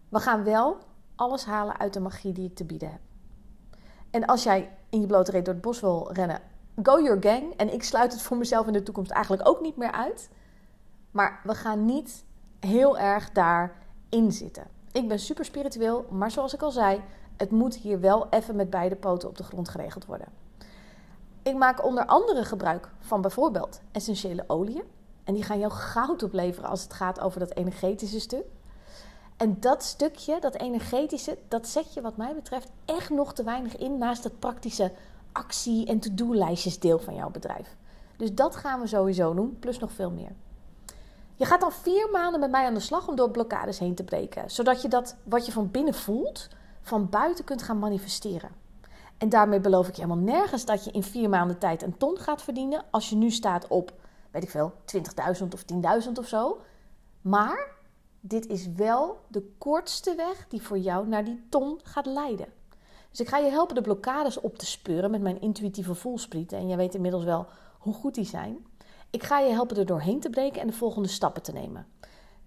We 0.09 0.21
gaan 0.21 0.45
wel 0.45 0.77
alles 1.15 1.45
halen 1.45 1.79
uit 1.79 1.93
de 1.93 2.01
magie 2.01 2.33
die 2.33 2.49
ik 2.49 2.55
te 2.55 2.65
bieden 2.65 2.91
heb. 2.91 3.01
En 4.11 4.25
als 4.25 4.43
jij 4.43 4.71
in 4.93 5.01
je 5.01 5.07
blote 5.07 5.31
reet 5.31 5.45
door 5.45 5.55
het 5.55 5.63
bos 5.63 5.81
wil 5.81 6.13
rennen, 6.13 6.41
go 6.83 7.03
your 7.03 7.23
gang. 7.23 7.55
En 7.57 7.73
ik 7.73 7.83
sluit 7.83 8.13
het 8.13 8.23
voor 8.23 8.37
mezelf 8.37 8.67
in 8.67 8.73
de 8.73 8.83
toekomst 8.83 9.11
eigenlijk 9.11 9.49
ook 9.49 9.61
niet 9.61 9.77
meer 9.77 9.93
uit. 9.93 10.31
Maar 11.11 11.41
we 11.45 11.55
gaan 11.55 11.85
niet 11.85 12.25
heel 12.61 12.99
erg 12.99 13.31
daarin 13.31 14.33
zitten. 14.33 14.67
Ik 14.93 15.09
ben 15.09 15.19
super 15.19 15.45
spiritueel, 15.45 16.07
maar 16.11 16.31
zoals 16.31 16.55
ik 16.55 16.63
al 16.63 16.71
zei, 16.71 17.01
het 17.37 17.51
moet 17.51 17.77
hier 17.77 18.01
wel 18.01 18.27
even 18.31 18.57
met 18.57 18.71
beide 18.71 18.97
poten 18.97 19.29
op 19.29 19.37
de 19.37 19.43
grond 19.43 19.69
geregeld 19.69 20.07
worden. 20.07 20.29
Ik 21.43 21.55
maak 21.57 21.85
onder 21.85 22.07
andere 22.07 22.45
gebruik 22.45 22.89
van 22.99 23.21
bijvoorbeeld 23.21 23.81
essentiële 23.93 24.45
oliën. 24.47 24.85
En 25.25 25.35
die 25.35 25.43
gaan 25.43 25.59
jou 25.59 25.73
goud 25.73 26.23
opleveren 26.23 26.71
als 26.71 26.83
het 26.83 26.93
gaat 26.93 27.21
over 27.21 27.41
dat 27.41 27.55
energetische 27.55 28.21
stuk. 28.21 28.45
En 29.43 29.57
dat 29.61 29.83
stukje, 29.83 30.41
dat 30.41 30.55
energetische, 30.55 31.39
dat 31.49 31.69
zet 31.69 31.95
je 31.95 32.01
wat 32.01 32.17
mij 32.17 32.35
betreft 32.35 32.71
echt 32.85 33.11
nog 33.11 33.35
te 33.35 33.43
weinig 33.43 33.77
in 33.77 33.99
naast 33.99 34.25
het 34.25 34.39
praktische 34.39 34.93
actie- 35.33 35.87
en 35.87 35.99
to-do-lijstjes 35.99 36.79
deel 36.79 36.99
van 36.99 37.15
jouw 37.15 37.31
bedrijf. 37.31 37.77
Dus 38.17 38.35
dat 38.35 38.57
gaan 38.57 38.81
we 38.81 38.87
sowieso 38.87 39.35
doen, 39.35 39.57
plus 39.59 39.79
nog 39.79 39.93
veel 39.93 40.11
meer. 40.11 40.33
Je 41.35 41.45
gaat 41.45 41.61
dan 41.61 41.73
vier 41.73 42.09
maanden 42.13 42.41
met 42.41 42.51
mij 42.51 42.67
aan 42.67 42.75
de 42.75 42.81
slag 42.81 43.09
om 43.09 43.17
door 43.17 43.31
blokkades 43.31 43.79
heen 43.79 43.95
te 43.95 44.05
breken. 44.05 44.51
Zodat 44.51 44.83
je 44.83 44.89
dat 44.89 45.17
wat 45.25 45.47
je 45.47 45.53
van 45.53 45.71
binnen 45.71 45.95
voelt, 45.95 46.49
van 46.81 47.09
buiten 47.09 47.45
kunt 47.45 47.63
gaan 47.63 47.79
manifesteren. 47.79 48.51
En 49.19 49.29
daarmee 49.29 49.61
beloof 49.61 49.89
ik 49.89 49.95
je 49.95 50.03
helemaal 50.03 50.25
nergens 50.25 50.65
dat 50.65 50.85
je 50.85 50.91
in 50.91 51.03
vier 51.03 51.29
maanden 51.29 51.59
tijd 51.59 51.83
een 51.83 51.97
ton 51.97 52.19
gaat 52.19 52.43
verdienen. 52.43 52.85
Als 52.91 53.11
je 53.11 53.17
nu 53.17 53.31
staat 53.31 53.69
op, 53.69 53.93
weet 54.31 54.43
ik 54.43 54.51
veel, 54.51 54.73
20.000 54.85 55.49
of 55.53 55.65
10.000 56.07 56.13
of 56.19 56.27
zo. 56.27 56.61
Maar 57.21 57.81
dit 58.25 58.47
is 58.47 58.69
wel 58.73 59.19
de 59.29 59.55
kortste 59.59 60.15
weg 60.15 60.47
die 60.49 60.63
voor 60.63 60.79
jou 60.79 61.09
naar 61.09 61.25
die 61.25 61.47
ton 61.49 61.81
gaat 61.83 62.07
leiden. 62.07 62.47
Dus 63.11 63.21
ik 63.21 63.29
ga 63.29 63.39
je 63.39 63.51
helpen 63.51 63.75
de 63.75 63.81
blokkades 63.81 64.41
op 64.41 64.59
te 64.59 64.67
speuren 64.67 65.11
met 65.11 65.21
mijn 65.21 65.41
intuïtieve 65.41 65.95
voelsprieten. 65.95 66.59
En 66.59 66.69
jij 66.69 66.77
weet 66.77 66.95
inmiddels 66.95 67.25
wel 67.25 67.47
hoe 67.79 67.95
goed 67.95 68.15
die 68.15 68.25
zijn. 68.25 68.67
Ik 69.11 69.23
ga 69.23 69.39
je 69.39 69.53
helpen 69.53 69.77
er 69.77 69.87
doorheen 69.87 70.21
te 70.21 70.31
breken 70.31 70.61
en 70.61 70.67
de 70.67 70.73
volgende 70.73 71.09
stappen 71.09 71.43
te 71.43 71.53
nemen. 71.53 71.87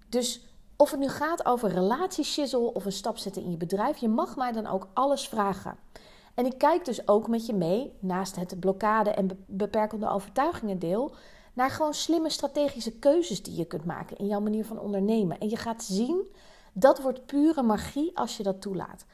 Dus 0.09 0.41
of 0.75 0.91
het 0.91 0.99
nu 0.99 1.07
gaat 1.07 1.45
over 1.45 1.69
relatieshizzel 1.69 2.67
of 2.67 2.85
een 2.85 2.91
stap 2.91 3.17
zetten 3.17 3.43
in 3.43 3.51
je 3.51 3.57
bedrijf, 3.57 3.97
je 3.97 4.07
mag 4.07 4.35
mij 4.35 4.51
dan 4.51 4.67
ook 4.67 4.87
alles 4.93 5.27
vragen. 5.27 5.77
En 6.33 6.45
ik 6.45 6.57
kijk 6.57 6.85
dus 6.85 7.07
ook 7.07 7.27
met 7.27 7.45
je 7.45 7.53
mee, 7.53 7.93
naast 7.99 8.35
het 8.35 8.59
blokkade 8.59 9.09
en 9.09 9.45
beperkende 9.47 10.09
overtuigingen 10.09 10.79
deel, 10.79 11.15
naar 11.55 11.69
gewoon 11.69 11.93
slimme 11.93 12.29
strategische 12.29 12.99
keuzes 12.99 13.43
die 13.43 13.55
je 13.55 13.65
kunt 13.65 13.85
maken 13.85 14.17
in 14.17 14.27
jouw 14.27 14.39
manier 14.39 14.65
van 14.65 14.79
ondernemen. 14.79 15.39
En 15.39 15.49
je 15.49 15.57
gaat 15.57 15.83
zien, 15.83 16.35
dat 16.73 17.01
wordt 17.01 17.25
pure 17.25 17.61
magie 17.61 18.17
als 18.17 18.37
je 18.37 18.43
dat 18.43 18.61
toelaat. 18.61 19.05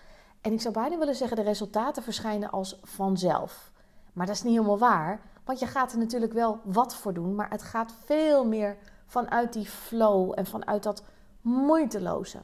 En 0.42 0.54
ik 0.54 0.62
zou 0.62 0.74
bijna 0.74 0.98
willen 0.98 1.16
zeggen, 1.16 1.38
de 1.38 1.44
resultaten 1.44 2.04
verschijnen 2.04 2.52
als 2.52 2.80
vanzelf. 2.84 3.72
Maar 4.14 4.26
dat 4.26 4.36
is 4.36 4.44
niet 4.44 4.54
helemaal 4.54 4.78
waar, 4.78 5.22
want 5.46 5.60
je 5.60 5.68
gaat 5.68 5.92
er 5.92 5.98
natuurlijk 5.98 6.34
wel 6.34 6.60
wat 6.64 6.96
voor 6.96 7.14
doen, 7.14 7.36
maar 7.36 7.50
het 7.50 7.64
gaat 7.64 7.94
veel 8.06 8.46
meer 8.46 8.78
vanuit 9.06 9.54
die 9.54 9.66
flow 9.66 10.32
en 10.36 10.46
vanuit 10.46 10.84
dat 10.84 11.04
moeiteloze. 11.42 12.42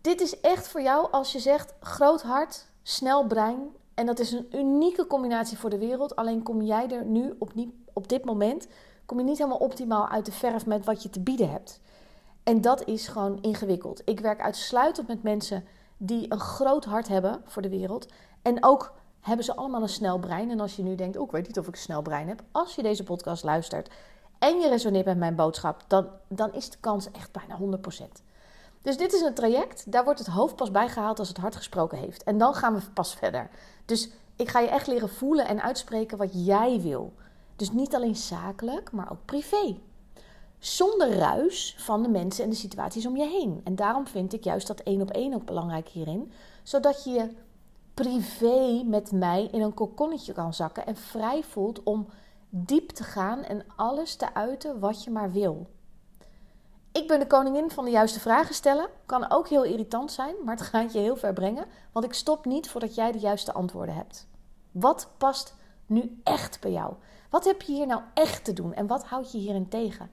Dit 0.00 0.20
is 0.20 0.40
echt 0.40 0.68
voor 0.68 0.82
jou 0.82 1.10
als 1.10 1.32
je 1.32 1.38
zegt 1.38 1.74
groot 1.80 2.22
hart, 2.22 2.66
snel 2.82 3.26
brein. 3.26 3.76
En 3.94 4.06
dat 4.06 4.18
is 4.18 4.32
een 4.32 4.46
unieke 4.52 5.06
combinatie 5.06 5.58
voor 5.58 5.70
de 5.70 5.78
wereld. 5.78 6.16
Alleen 6.16 6.42
kom 6.42 6.62
jij 6.62 6.90
er 6.90 7.04
nu 7.04 7.34
op, 7.38 7.52
op 7.92 8.08
dit 8.08 8.24
moment 8.24 8.66
kom 9.06 9.18
je 9.18 9.24
niet 9.24 9.38
helemaal 9.38 9.58
optimaal 9.58 10.08
uit 10.08 10.26
de 10.26 10.32
verf 10.32 10.66
met 10.66 10.84
wat 10.84 11.02
je 11.02 11.10
te 11.10 11.20
bieden 11.20 11.50
hebt. 11.50 11.80
En 12.42 12.60
dat 12.60 12.84
is 12.84 13.08
gewoon 13.08 13.38
ingewikkeld. 13.40 14.02
Ik 14.04 14.20
werk 14.20 14.40
uitsluitend 14.40 15.08
met 15.08 15.22
mensen 15.22 15.64
die 15.96 16.32
een 16.32 16.40
groot 16.40 16.84
hart 16.84 17.08
hebben 17.08 17.40
voor 17.44 17.62
de 17.62 17.68
wereld. 17.68 18.06
En 18.42 18.64
ook 18.64 18.92
hebben 19.20 19.44
ze 19.44 19.56
allemaal 19.56 19.82
een 19.82 19.88
snel 19.88 20.18
brein. 20.18 20.50
En 20.50 20.60
als 20.60 20.76
je 20.76 20.82
nu 20.82 20.94
denkt, 20.94 21.16
oh, 21.16 21.24
ik 21.24 21.30
weet 21.30 21.46
niet 21.46 21.58
of 21.58 21.66
ik 21.66 21.74
een 21.74 21.80
snel 21.80 22.02
brein 22.02 22.28
heb. 22.28 22.42
Als 22.52 22.74
je 22.74 22.82
deze 22.82 23.04
podcast 23.04 23.44
luistert 23.44 23.90
en 24.38 24.60
je 24.60 24.68
resoneert 24.68 25.04
met 25.04 25.18
mijn 25.18 25.34
boodschap, 25.34 25.84
dan, 25.86 26.06
dan 26.28 26.52
is 26.52 26.70
de 26.70 26.76
kans 26.80 27.10
echt 27.10 27.32
bijna 27.32 27.58
100%. 27.58 28.22
Dus 28.82 28.96
dit 28.96 29.12
is 29.12 29.20
een 29.20 29.34
traject, 29.34 29.92
daar 29.92 30.04
wordt 30.04 30.18
het 30.18 30.28
hoofd 30.28 30.56
pas 30.56 30.70
bijgehaald 30.70 31.18
als 31.18 31.28
het 31.28 31.36
hart 31.36 31.56
gesproken 31.56 31.98
heeft. 31.98 32.22
En 32.22 32.38
dan 32.38 32.54
gaan 32.54 32.74
we 32.74 32.80
pas 32.94 33.14
verder. 33.14 33.50
Dus 33.84 34.10
ik 34.36 34.48
ga 34.48 34.60
je 34.60 34.68
echt 34.68 34.86
leren 34.86 35.08
voelen 35.08 35.46
en 35.46 35.62
uitspreken 35.62 36.18
wat 36.18 36.46
jij 36.46 36.80
wil. 36.80 37.12
Dus 37.56 37.72
niet 37.72 37.94
alleen 37.94 38.16
zakelijk, 38.16 38.92
maar 38.92 39.10
ook 39.10 39.24
privé. 39.24 39.78
Zonder 40.58 41.12
ruis 41.12 41.74
van 41.78 42.02
de 42.02 42.08
mensen 42.08 42.44
en 42.44 42.50
de 42.50 42.56
situaties 42.56 43.06
om 43.06 43.16
je 43.16 43.26
heen. 43.26 43.60
En 43.64 43.76
daarom 43.76 44.06
vind 44.06 44.32
ik 44.32 44.44
juist 44.44 44.66
dat 44.66 44.80
één 44.80 45.00
op 45.00 45.10
één 45.10 45.34
ook 45.34 45.44
belangrijk 45.44 45.88
hierin. 45.88 46.32
Zodat 46.62 47.04
je 47.04 47.10
je 47.10 47.30
privé 47.94 48.82
met 48.84 49.12
mij 49.12 49.48
in 49.52 49.60
een 49.60 49.74
kokonnetje 49.74 50.32
kan 50.32 50.54
zakken 50.54 50.86
en 50.86 50.96
vrij 50.96 51.42
voelt 51.42 51.82
om 51.82 52.08
diep 52.48 52.88
te 52.88 53.02
gaan 53.02 53.42
en 53.42 53.64
alles 53.76 54.14
te 54.14 54.34
uiten 54.34 54.80
wat 54.80 55.04
je 55.04 55.10
maar 55.10 55.32
wil. 55.32 55.66
Ik 56.92 57.08
ben 57.08 57.18
de 57.18 57.26
koningin 57.26 57.70
van 57.70 57.84
de 57.84 57.90
juiste 57.90 58.20
vragen 58.20 58.54
stellen. 58.54 58.88
Kan 59.06 59.30
ook 59.30 59.48
heel 59.48 59.64
irritant 59.64 60.12
zijn, 60.12 60.34
maar 60.44 60.56
het 60.56 60.64
gaat 60.64 60.92
je 60.92 60.98
heel 60.98 61.16
ver 61.16 61.32
brengen. 61.32 61.66
Want 61.92 62.04
ik 62.04 62.12
stop 62.12 62.44
niet 62.44 62.70
voordat 62.70 62.94
jij 62.94 63.12
de 63.12 63.18
juiste 63.18 63.52
antwoorden 63.52 63.94
hebt. 63.94 64.26
Wat 64.70 65.08
past 65.18 65.54
nu 65.86 66.20
echt 66.24 66.60
bij 66.60 66.72
jou? 66.72 66.94
Wat 67.30 67.44
heb 67.44 67.62
je 67.62 67.72
hier 67.72 67.86
nou 67.86 68.02
echt 68.14 68.44
te 68.44 68.52
doen 68.52 68.74
en 68.74 68.86
wat 68.86 69.04
houd 69.04 69.32
je 69.32 69.38
hierin 69.38 69.68
tegen? 69.68 70.10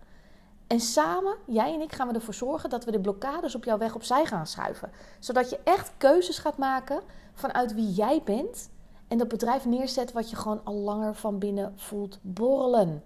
En 0.67 0.79
samen, 0.79 1.35
jij 1.45 1.73
en 1.73 1.81
ik, 1.81 1.91
gaan 1.93 2.07
we 2.07 2.13
ervoor 2.13 2.33
zorgen 2.33 2.69
dat 2.69 2.85
we 2.85 2.91
de 2.91 2.99
blokkades 2.99 3.55
op 3.55 3.63
jouw 3.63 3.77
weg 3.77 3.95
opzij 3.95 4.25
gaan 4.25 4.47
schuiven. 4.47 4.91
Zodat 5.19 5.49
je 5.49 5.59
echt 5.63 5.91
keuzes 5.97 6.37
gaat 6.37 6.57
maken 6.57 7.01
vanuit 7.33 7.73
wie 7.73 7.91
jij 7.91 8.21
bent 8.25 8.69
en 9.07 9.17
dat 9.17 9.27
bedrijf 9.27 9.65
neerzet 9.65 10.11
wat 10.11 10.29
je 10.29 10.35
gewoon 10.35 10.61
al 10.63 10.73
langer 10.73 11.15
van 11.15 11.39
binnen 11.39 11.73
voelt 11.75 12.19
borrelen. 12.21 13.03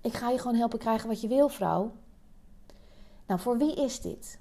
Ik 0.00 0.12
ga 0.12 0.30
je 0.30 0.38
gewoon 0.38 0.56
helpen 0.56 0.78
krijgen 0.78 1.08
wat 1.08 1.20
je 1.20 1.28
wil, 1.28 1.48
vrouw. 1.48 1.92
Nou, 3.26 3.40
voor 3.40 3.58
wie 3.58 3.74
is 3.74 4.00
dit? 4.00 4.38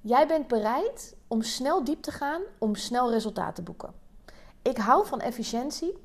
Jij 0.00 0.26
bent 0.26 0.48
bereid 0.48 1.16
om 1.28 1.42
snel 1.42 1.84
diep 1.84 2.02
te 2.02 2.10
gaan, 2.10 2.42
om 2.58 2.74
snel 2.74 3.10
resultaten 3.10 3.54
te 3.54 3.62
boeken. 3.62 3.94
Ik 4.62 4.76
hou 4.76 5.06
van 5.06 5.20
efficiëntie 5.20 5.98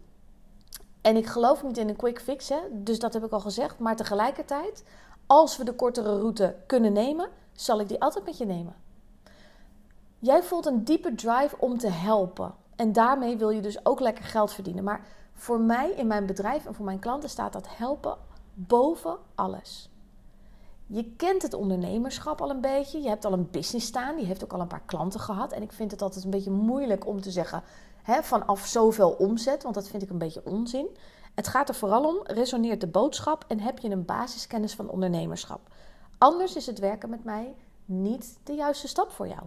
en 1.02 1.16
ik 1.16 1.28
geloof 1.28 1.64
niet 1.64 1.78
in 1.78 1.90
een 1.90 1.96
quick 1.96 2.22
fix, 2.22 2.50
hè? 2.50 2.60
dus 2.72 3.00
dat 3.00 3.14
heb 3.14 3.26
ik 3.26 3.32
al 3.32 3.40
gezegd. 3.40 3.80
Maar 3.80 3.96
tegelijkertijd, 3.96 4.84
als 5.26 5.58
we 5.58 5.64
de 5.64 5.74
kortere 5.74 6.18
route 6.18 6.56
kunnen 6.66 6.94
nemen, 6.94 7.30
zal 7.52 7.80
ik 7.80 7.88
die 7.88 8.02
altijd 8.02 8.26
met 8.26 8.38
je 8.38 8.46
nemen. 8.46 8.76
Jij 10.20 10.44
voelt 10.44 10.66
een 10.66 10.84
diepe 10.84 11.16
drive 11.16 11.56
om 11.60 11.78
te 11.78 11.90
helpen, 11.90 12.54
en 12.80 12.94
daarmee 12.94 13.38
wil 13.38 13.50
je 13.50 13.62
dus 13.62 13.86
ook 13.86 14.00
lekker 14.00 14.24
geld 14.24 14.54
verdienen. 14.54 14.84
Maar 14.84 15.06
voor 15.34 15.60
mij 15.60 15.92
in 15.92 16.08
mijn 16.08 16.26
bedrijf 16.26 16.66
en 16.66 16.76
voor 16.76 16.86
mijn 16.86 17.00
klanten 17.00 17.30
staat 17.30 17.54
dat 17.54 17.68
helpen 17.78 18.18
boven 18.54 19.18
alles. 19.36 19.89
Je 20.92 21.16
kent 21.16 21.42
het 21.42 21.54
ondernemerschap 21.54 22.42
al 22.42 22.50
een 22.50 22.62
beetje. 22.62 23.02
Je 23.02 23.08
hebt 23.08 23.26
al 23.26 23.34
een 23.34 23.50
business 23.52 23.88
staan. 23.88 24.16
Die 24.16 24.26
heeft 24.26 24.44
ook 24.44 24.54
al 24.54 24.62
een 24.62 24.68
paar 24.68 24.84
klanten 24.86 25.20
gehad. 25.20 25.52
En 25.52 25.62
ik 25.62 25.72
vind 25.72 25.92
het 25.92 26.02
altijd 26.02 26.24
een 26.24 26.30
beetje 26.30 26.52
moeilijk 26.52 27.08
om 27.08 27.22
te 27.22 27.32
zeggen: 27.32 27.64
hè, 28.04 28.24
vanaf 28.24 28.66
zoveel 28.66 29.10
omzet, 29.10 29.64
want 29.64 29.76
dat 29.76 29.88
vind 29.88 30.04
ik 30.04 30.10
een 30.10 30.18
beetje 30.18 30.46
onzin. 30.46 30.88
Het 31.36 31.48
gaat 31.48 31.70
er 31.70 31.76
vooral 31.76 32.04
om, 32.04 32.20
resoneert 32.24 32.82
de 32.82 32.88
boodschap 32.88 33.46
en 33.48 33.60
heb 33.60 33.80
je 33.80 33.90
een 33.90 34.06
basiskennis 34.06 34.76
van 34.76 34.90
ondernemerschap. 34.90 35.60
Anders 36.18 36.56
is 36.56 36.66
het 36.66 36.80
werken 36.80 37.10
met 37.10 37.24
mij 37.24 37.56
niet 37.86 38.40
de 38.44 38.54
juiste 38.54 38.88
stap 38.88 39.12
voor 39.12 39.28
jou. 39.28 39.42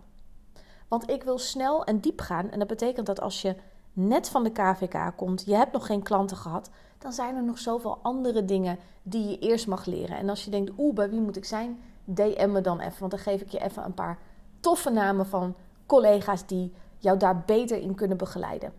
Want 0.89 1.11
ik 1.11 1.23
wil 1.23 1.39
snel 1.39 1.85
en 1.85 2.01
diep 2.01 2.21
gaan 2.21 2.51
en 2.51 2.59
dat 2.59 2.69
betekent 2.69 3.07
dat 3.07 3.21
als 3.21 3.43
je 3.43 3.57
net 3.93 4.29
van 4.29 4.43
de 4.43 4.51
KVK 4.51 5.13
komt, 5.17 5.45
je 5.45 5.55
hebt 5.55 5.73
nog 5.73 5.87
geen 5.87 6.03
klanten 6.03 6.37
gehad, 6.37 6.71
dan 7.03 7.13
zijn 7.13 7.37
er 7.37 7.43
nog 7.43 7.59
zoveel 7.59 7.99
andere 8.03 8.45
dingen 8.45 8.79
die 9.03 9.29
je 9.29 9.39
eerst 9.39 9.67
mag 9.67 9.85
leren. 9.85 10.17
En 10.17 10.29
als 10.29 10.45
je 10.45 10.51
denkt, 10.51 10.73
oeh, 10.79 10.95
bij 10.95 11.11
wie 11.11 11.21
moet 11.21 11.37
ik 11.37 11.45
zijn? 11.45 11.81
DM 12.05 12.51
me 12.53 12.61
dan 12.61 12.81
even, 12.81 12.99
want 12.99 13.11
dan 13.11 13.21
geef 13.21 13.41
ik 13.41 13.49
je 13.49 13.63
even 13.63 13.85
een 13.85 13.95
paar 13.95 14.19
toffe 14.61 14.91
namen 14.91 15.27
van 15.27 15.55
collega's 15.87 16.47
die 16.47 16.73
jou 16.99 17.19
daar 17.19 17.43
beter 17.47 17.79
in 17.79 17.95
kunnen 17.95 18.17
begeleiden. 18.17 18.73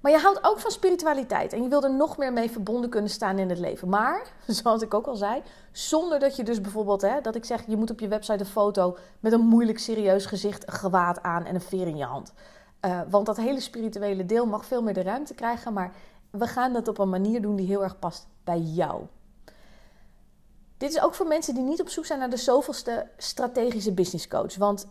Maar 0.00 0.12
je 0.12 0.18
houdt 0.18 0.44
ook 0.44 0.60
van 0.60 0.70
spiritualiteit 0.70 1.52
en 1.52 1.62
je 1.62 1.68
wil 1.68 1.82
er 1.82 1.94
nog 1.94 2.16
meer 2.16 2.32
mee 2.32 2.50
verbonden 2.50 2.90
kunnen 2.90 3.10
staan 3.10 3.38
in 3.38 3.48
het 3.48 3.58
leven. 3.58 3.88
Maar, 3.88 4.32
zoals 4.46 4.82
ik 4.82 4.94
ook 4.94 5.06
al 5.06 5.16
zei, 5.16 5.42
zonder 5.72 6.18
dat 6.18 6.36
je 6.36 6.44
dus 6.44 6.60
bijvoorbeeld, 6.60 7.02
hè, 7.02 7.20
dat 7.20 7.34
ik 7.34 7.44
zeg, 7.44 7.66
je 7.66 7.76
moet 7.76 7.90
op 7.90 8.00
je 8.00 8.08
website 8.08 8.38
een 8.38 8.46
foto 8.46 8.96
met 9.20 9.32
een 9.32 9.46
moeilijk 9.46 9.78
serieus 9.78 10.26
gezicht, 10.26 10.66
een 10.66 10.72
gewaad 10.72 11.22
aan 11.22 11.44
en 11.44 11.54
een 11.54 11.60
veer 11.60 11.86
in 11.86 11.96
je 11.96 12.04
hand. 12.04 12.32
Uh, 12.86 13.00
want 13.10 13.26
dat 13.26 13.36
hele 13.36 13.60
spirituele 13.60 14.26
deel 14.26 14.46
mag 14.46 14.66
veel 14.66 14.82
meer 14.82 14.94
de 14.94 15.02
ruimte 15.02 15.34
krijgen, 15.34 15.72
maar 15.72 15.92
we 16.32 16.46
gaan 16.46 16.72
dat 16.72 16.88
op 16.88 16.98
een 16.98 17.08
manier 17.08 17.42
doen 17.42 17.56
die 17.56 17.66
heel 17.66 17.82
erg 17.82 17.98
past 17.98 18.26
bij 18.44 18.60
jou. 18.60 19.06
Dit 20.76 20.90
is 20.90 21.00
ook 21.00 21.14
voor 21.14 21.26
mensen 21.26 21.54
die 21.54 21.62
niet 21.62 21.80
op 21.80 21.88
zoek 21.88 22.06
zijn 22.06 22.18
naar 22.18 22.30
de 22.30 22.36
zoveelste 22.36 23.08
strategische 23.16 23.92
business 23.92 24.28
coach. 24.28 24.56
Want 24.56 24.86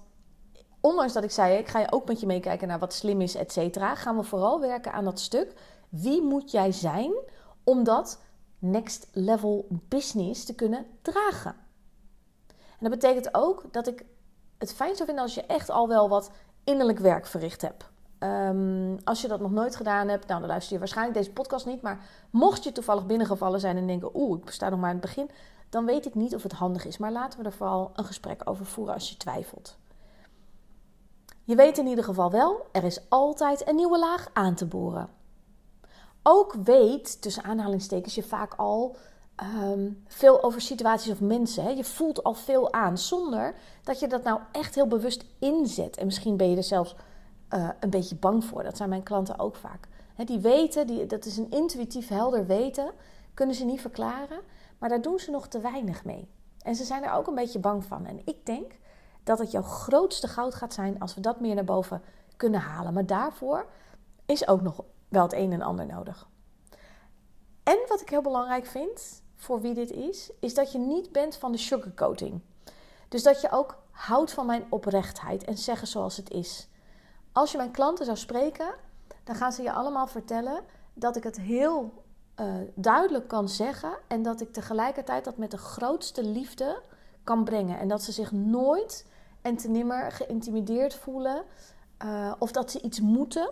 ondanks 0.80 1.14
dat 1.14 1.24
ik 1.24 1.32
zei, 1.32 1.58
ik 1.58 1.68
ga 1.68 1.80
je 1.80 1.92
ook 1.92 2.08
met 2.08 2.20
je 2.20 2.26
meekijken 2.26 2.68
naar 2.68 2.80
wat 2.80 2.94
slim 2.94 3.22
is, 3.22 3.36
et 3.36 3.52
cetera, 3.52 3.96
gaan 3.96 4.18
we 4.18 4.24
vooral 4.24 4.60
werken 4.60 4.94
aan 4.94 5.04
dat 5.04 5.20
stuk. 5.20 5.54
Wie 5.90 6.22
moet 6.22 6.52
jij 6.52 6.72
zijn 6.72 7.14
om 7.64 7.84
dat 7.84 8.22
next 8.60 9.08
level 9.12 9.68
business 9.70 10.46
te 10.46 10.56
kunnen 10.56 10.86
dragen? 11.02 11.56
En 12.48 12.90
dat 12.90 13.00
betekent 13.00 13.34
ook 13.34 13.64
dat 13.72 13.88
ik 13.88 14.06
het 14.58 14.74
fijn 14.74 14.96
zou 14.96 15.06
vinden 15.06 15.24
als 15.24 15.36
je 15.36 15.46
echt 15.46 15.70
al 15.70 15.88
wel 15.88 16.10
wat 16.10 16.32
innerlijk 16.64 17.00
werk 17.00 17.26
verricht 17.28 17.62
hebt. 17.62 17.90
Um, 18.24 18.98
als 19.04 19.22
je 19.22 19.28
dat 19.28 19.40
nog 19.40 19.52
nooit 19.52 19.76
gedaan 19.76 20.08
hebt, 20.08 20.28
nou, 20.28 20.40
dan 20.40 20.50
luister 20.50 20.74
je 20.74 20.80
waarschijnlijk 20.80 21.18
deze 21.18 21.32
podcast 21.32 21.66
niet. 21.66 21.82
Maar 21.82 22.06
mocht 22.30 22.64
je 22.64 22.72
toevallig 22.72 23.06
binnengevallen 23.06 23.60
zijn 23.60 23.78
en 23.78 23.88
denken: 23.88 24.10
oeh, 24.14 24.40
ik 24.44 24.50
sta 24.50 24.70
nog 24.70 24.80
maar 24.80 24.90
aan 24.90 24.96
het 24.96 25.06
begin, 25.06 25.30
dan 25.70 25.86
weet 25.86 26.06
ik 26.06 26.16
niet 26.16 26.36
of 26.36 26.44
het 26.44 26.52
handig 26.52 26.86
is. 26.86 26.98
Maar 26.98 27.12
laten 27.12 27.40
we 27.40 27.46
er 27.46 27.52
vooral 27.52 27.92
een 27.96 28.06
gesprek 28.06 28.42
over 28.44 28.66
voeren 28.66 28.94
als 28.94 29.10
je 29.10 29.18
twijfelt. 29.18 29.78
Je 31.44 31.56
weet 31.56 31.78
in 31.78 31.88
ieder 31.88 32.04
geval 32.04 32.32
wel, 32.32 32.66
er 32.72 32.84
is 32.84 33.10
altijd 33.10 33.68
een 33.68 33.76
nieuwe 33.76 34.00
laag 34.00 34.30
aan 34.34 34.56
te 34.56 34.66
boren. 34.66 35.10
Ook 36.24 36.56
weet, 36.64 37.22
tussen 37.22 37.44
aanhalingstekens, 37.44 38.16
je 38.16 38.24
vaak 38.24 38.54
al 38.54 38.96
um, 39.64 40.04
veel 40.08 40.44
over 40.44 40.62
situaties 40.62 41.12
of 41.12 41.22
mensen. 41.22 41.64
Hè? 41.64 41.70
Je 41.70 41.84
voelt 41.84 42.24
al 42.24 42.34
veel 42.34 42.74
aan, 42.74 42.98
zonder 42.98 43.56
dat 43.84 44.00
je 44.00 44.08
dat 44.08 44.24
nou 44.24 44.40
echt 44.52 44.76
heel 44.76 44.88
bewust 44.88 45.26
inzet. 45.40 45.98
En 45.98 46.06
misschien 46.06 46.38
ben 46.38 46.50
je 46.50 46.58
er 46.58 46.64
zelfs 46.64 46.96
uh, 47.54 47.70
een 47.80 47.90
beetje 47.90 48.16
bang 48.16 48.46
voor. 48.46 48.64
Dat 48.64 48.78
zijn 48.78 48.90
mijn 48.90 49.04
klanten 49.04 49.40
ook 49.40 49.56
vaak. 49.56 49.88
Die 50.26 50.40
weten, 50.40 50.88
die, 50.88 51.06
dat 51.06 51.26
is 51.26 51.38
een 51.38 51.52
intuïtief 51.52 52.08
helder 52.08 52.46
weten, 52.46 52.92
kunnen 53.34 53.56
ze 53.56 53.66
niet 53.66 53.82
verklaren, 53.82 54.40
maar 54.78 54.90
daar 54.90 55.02
doen 55.02 55.20
ze 55.20 55.32
nog 55.32 55.48
te 55.48 55.60
weinig 55.60 56.06
mee. 56.06 56.30
En 56.62 56.76
ze 56.76 56.84
zijn 56.84 57.04
er 57.04 57.14
ook 57.14 57.28
een 57.28 57.36
beetje 57.36 57.60
bang 57.60 57.86
van. 57.86 58.06
En 58.06 58.22
ik 58.26 58.46
denk 58.46 58.72
dat 59.24 59.40
het 59.40 59.52
jouw 59.52 59.62
grootste 59.62 60.28
goud 60.28 60.56
gaat 60.56 60.74
zijn 60.74 61.00
als 61.00 61.16
we 61.16 61.22
dat 61.22 61.40
meer 61.40 61.56
naar 61.56 61.64
boven 61.64 62.02
kunnen 62.38 62.60
halen. 62.60 62.94
Maar 62.94 63.06
daarvoor 63.06 63.66
is 64.26 64.48
ook 64.48 64.62
nog 64.62 64.84
wel 65.08 65.24
het 65.24 65.34
een 65.34 65.52
en 65.52 65.62
ander 65.62 65.86
nodig. 65.86 66.28
En 67.64 67.80
wat 67.88 68.02
ik 68.02 68.10
heel 68.10 68.22
belangrijk 68.22 68.66
vind 68.66 69.22
voor 69.36 69.62
wie 69.62 69.74
dit 69.74 69.92
is, 69.92 70.32
is 70.40 70.54
dat 70.54 70.72
je 70.72 70.78
niet 70.78 71.12
bent 71.12 71.36
van 71.36 71.52
de 71.52 71.58
sugarcoating. 71.58 72.42
Dus 73.08 73.24
dat 73.24 73.42
je 73.42 73.52
ook 73.52 73.78
houdt 73.92 74.32
van 74.32 74.46
mijn 74.46 74.66
oprechtheid 74.70 75.44
en 75.44 75.58
zeggen 75.58 75.88
zoals 75.88 76.18
het 76.18 76.30
is. 76.30 76.68
Als 77.32 77.52
je 77.52 77.58
mijn 77.58 77.72
klanten 77.72 78.06
zou 78.06 78.18
spreken, 78.18 78.74
dan 79.24 79.36
gaan 79.36 79.52
ze 79.52 79.62
je 79.62 79.72
allemaal 79.72 80.08
vertellen 80.08 80.64
dat 80.94 81.16
ik 81.16 81.24
het 81.24 81.40
heel 81.40 82.04
uh, 82.40 82.54
duidelijk 82.76 83.28
kan 83.28 83.50
zeggen 83.50 83.92
en 84.08 84.22
dat 84.22 84.42
ik 84.42 84.54
tegelijkertijd 84.54 85.24
dat 85.24 85.38
met 85.38 85.52
de 85.52 85.58
grootste 85.58 86.24
liefde 86.24 86.82
kan 87.24 87.44
brengen. 87.44 87.80
En 87.80 87.88
dat 87.88 88.04
ze 88.04 88.12
zich 88.12 88.32
nooit 88.32 89.06
en 89.42 89.58
te 89.58 89.70
nimmer 89.70 90.12
geïntimideerd 90.12 90.94
voelen 90.94 91.44
uh, 92.06 92.34
of 92.40 92.52
dat 92.52 92.72
ze 92.72 92.82
iets 92.82 93.00
moeten. 93.00 93.50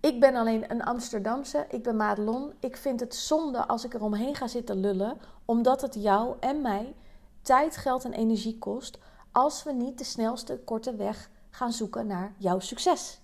Ik 0.00 0.20
ben 0.20 0.36
alleen 0.36 0.70
een 0.70 0.82
Amsterdamse, 0.82 1.66
ik 1.68 1.82
ben 1.82 1.96
Madelon. 1.96 2.52
Ik 2.60 2.76
vind 2.76 3.00
het 3.00 3.14
zonde 3.14 3.66
als 3.68 3.84
ik 3.84 3.94
er 3.94 4.02
omheen 4.02 4.34
ga 4.34 4.46
zitten 4.46 4.80
lullen, 4.80 5.18
omdat 5.44 5.80
het 5.80 5.94
jou 5.94 6.36
en 6.40 6.60
mij 6.60 6.94
tijd, 7.42 7.76
geld 7.76 8.04
en 8.04 8.12
energie 8.12 8.58
kost 8.58 8.98
als 9.32 9.62
we 9.62 9.72
niet 9.72 9.98
de 9.98 10.04
snelste 10.04 10.60
korte 10.64 10.94
weg 10.96 11.30
gaan 11.56 11.72
zoeken 11.72 12.06
naar 12.06 12.32
jouw 12.36 12.58
succes. 12.58 13.20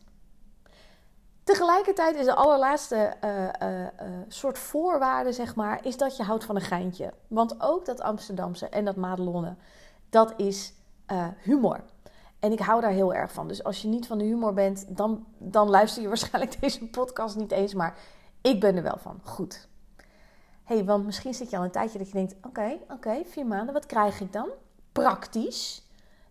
Tegelijkertijd 1.45 2.17
is 2.17 2.25
de 2.25 2.35
allerlaatste 2.35 3.17
uh, 3.25 3.69
uh, 3.69 3.87
soort 4.29 4.59
voorwaarde, 4.59 5.33
zeg 5.33 5.55
maar, 5.55 5.87
is 5.87 5.97
dat 5.97 6.17
je 6.17 6.23
houdt 6.23 6.45
van 6.45 6.57
een 6.57 6.63
geintje. 6.63 7.13
Want 7.29 7.61
ook 7.61 7.85
dat 7.87 8.01
Amsterdamse 8.01 8.69
en 8.69 8.85
dat 8.85 8.97
Madelonne, 8.97 9.57
dat 10.09 10.33
is 10.37 10.75
humor. 11.43 11.85
En 12.39 12.53
ik 12.53 12.59
hou 12.59 12.81
daar 12.81 12.91
heel 12.91 13.15
erg 13.15 13.33
van. 13.33 13.49
Dus 13.49 13.65
als 13.65 13.83
je 13.83 13.89
niet 13.89 14.07
van 14.07 14.19
de 14.19 14.25
humor 14.25 14.53
bent, 14.53 14.97
dan, 14.97 15.27
dan 15.39 15.71
luister 15.71 16.03
je 16.03 16.09
waarschijnlijk 16.15 16.61
deze 16.61 16.87
podcast 16.89 17.37
niet 17.37 17.53
eens. 17.53 17.75
Maar 17.75 17.97
ik 18.41 18.61
ben 18.61 18.77
er 18.77 18.83
wel 18.83 18.99
van. 18.99 19.21
Goed. 19.23 19.69
hey, 20.65 20.85
want 20.85 21.05
misschien 21.05 21.35
zit 21.35 21.51
je 21.51 21.57
al 21.57 21.65
een 21.65 21.71
tijdje 21.71 21.99
dat 21.99 22.07
je 22.07 22.15
denkt: 22.15 22.35
oké, 22.43 22.79
oké, 22.89 23.23
vier 23.25 23.47
maanden, 23.47 23.75
wat 23.75 23.87
krijg 23.87 24.21
ik 24.21 24.33
dan? 24.33 24.49
Praktisch. 24.93 25.83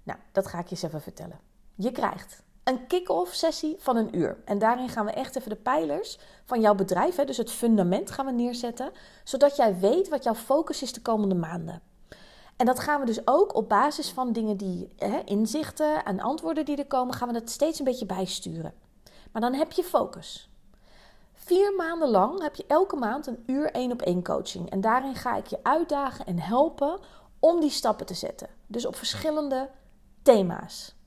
Nou, 0.04 0.20
dat 0.32 0.48
ga 0.48 0.60
ik 0.60 0.66
je 0.66 0.72
eens 0.72 0.84
even 0.84 1.02
vertellen. 1.02 1.51
Je 1.82 1.92
krijgt 1.92 2.44
een 2.64 2.88
kick-off 2.88 3.34
sessie 3.34 3.76
van 3.80 3.96
een 3.96 4.18
uur. 4.18 4.38
En 4.46 4.60
daarin 4.60 4.90
gaan 4.90 5.06
we 5.06 5.12
echt 5.12 5.36
even 5.36 5.50
de 5.50 5.56
pijlers 5.56 6.20
van 6.46 6.62
jouw 6.62 6.76
bedrijf, 6.76 7.16
hè, 7.16 7.26
dus 7.26 7.38
het 7.38 7.52
fundament 7.52 8.12
gaan 8.12 8.26
we 8.26 8.32
neerzetten, 8.32 8.92
zodat 9.24 9.56
jij 9.56 9.80
weet 9.80 10.10
wat 10.10 10.24
jouw 10.24 10.34
focus 10.36 10.82
is 10.82 10.94
de 10.94 11.02
komende 11.02 11.36
maanden. 11.36 11.82
En 12.58 12.66
dat 12.66 12.80
gaan 12.80 13.00
we 13.00 13.06
dus 13.06 13.28
ook 13.28 13.56
op 13.56 13.70
basis 13.70 14.10
van 14.10 14.34
dingen 14.34 14.58
die, 14.58 14.94
hè, 14.98 15.22
inzichten 15.26 16.06
en 16.06 16.20
antwoorden 16.20 16.66
die 16.66 16.78
er 16.78 16.88
komen, 16.88 17.14
gaan 17.14 17.28
we 17.28 17.34
dat 17.34 17.50
steeds 17.50 17.80
een 17.80 17.86
beetje 17.86 18.06
bijsturen. 18.06 18.74
Maar 19.32 19.42
dan 19.42 19.54
heb 19.54 19.72
je 19.72 19.84
focus. 19.84 20.50
Vier 21.34 21.74
maanden 21.78 22.10
lang 22.10 22.42
heb 22.42 22.56
je 22.56 22.66
elke 22.68 22.96
maand 22.96 23.28
een 23.28 23.44
uur 23.46 23.72
één 23.72 23.92
op 23.92 24.02
één 24.02 24.24
coaching. 24.24 24.70
En 24.70 24.82
daarin 24.82 25.16
ga 25.16 25.36
ik 25.36 25.48
je 25.48 25.60
uitdagen 25.64 26.26
en 26.26 26.40
helpen 26.40 27.00
om 27.40 27.60
die 27.60 27.70
stappen 27.70 28.06
te 28.06 28.14
zetten. 28.14 28.50
Dus 28.68 28.86
op 28.86 28.96
verschillende 28.96 29.70
thema's. 30.22 31.00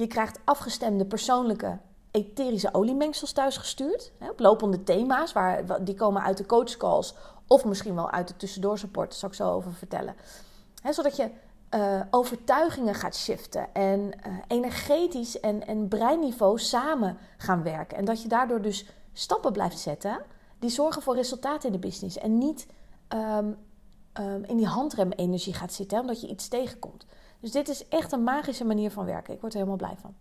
Je 0.00 0.06
krijgt 0.06 0.38
afgestemde 0.44 1.04
persoonlijke 1.06 1.78
etherische 2.10 2.74
oliemengsels 2.74 3.32
thuisgestuurd. 3.32 4.12
Op 4.30 4.40
lopende 4.40 4.82
thema's, 4.82 5.32
waar, 5.32 5.84
die 5.84 5.94
komen 5.94 6.22
uit 6.22 6.36
de 6.36 6.46
coachcalls 6.46 7.14
of 7.46 7.64
misschien 7.64 7.94
wel 7.94 8.10
uit 8.10 8.28
de 8.28 8.36
tussendoorsupport. 8.36 9.10
Daar 9.10 9.18
zal 9.18 9.28
ik 9.28 9.34
zo 9.34 9.50
over 9.50 9.72
vertellen. 9.72 10.14
Zodat 10.90 11.16
je 11.16 11.30
uh, 11.74 12.00
overtuigingen 12.10 12.94
gaat 12.94 13.16
shiften 13.16 13.74
en 13.74 14.00
uh, 14.00 14.34
energetisch 14.48 15.40
en, 15.40 15.66
en 15.66 15.88
breinniveau 15.88 16.58
samen 16.58 17.18
gaan 17.36 17.62
werken. 17.62 17.96
En 17.96 18.04
dat 18.04 18.22
je 18.22 18.28
daardoor 18.28 18.62
dus 18.62 18.86
stappen 19.12 19.52
blijft 19.52 19.78
zetten 19.78 20.22
die 20.58 20.70
zorgen 20.70 21.02
voor 21.02 21.14
resultaten 21.14 21.66
in 21.66 21.80
de 21.80 21.86
business. 21.86 22.18
En 22.18 22.38
niet 22.38 22.66
um, 23.08 23.56
um, 24.20 24.44
in 24.44 24.56
die 24.56 24.66
handrem-energie 24.66 25.54
gaat 25.54 25.72
zitten, 25.72 26.00
omdat 26.00 26.20
je 26.20 26.28
iets 26.28 26.48
tegenkomt. 26.48 27.06
Dus 27.40 27.50
dit 27.50 27.68
is 27.68 27.88
echt 27.88 28.12
een 28.12 28.22
magische 28.22 28.64
manier 28.64 28.90
van 28.90 29.04
werken. 29.04 29.34
Ik 29.34 29.40
word 29.40 29.52
er 29.52 29.58
helemaal 29.58 29.86
blij 29.86 29.96
van. 30.00 30.14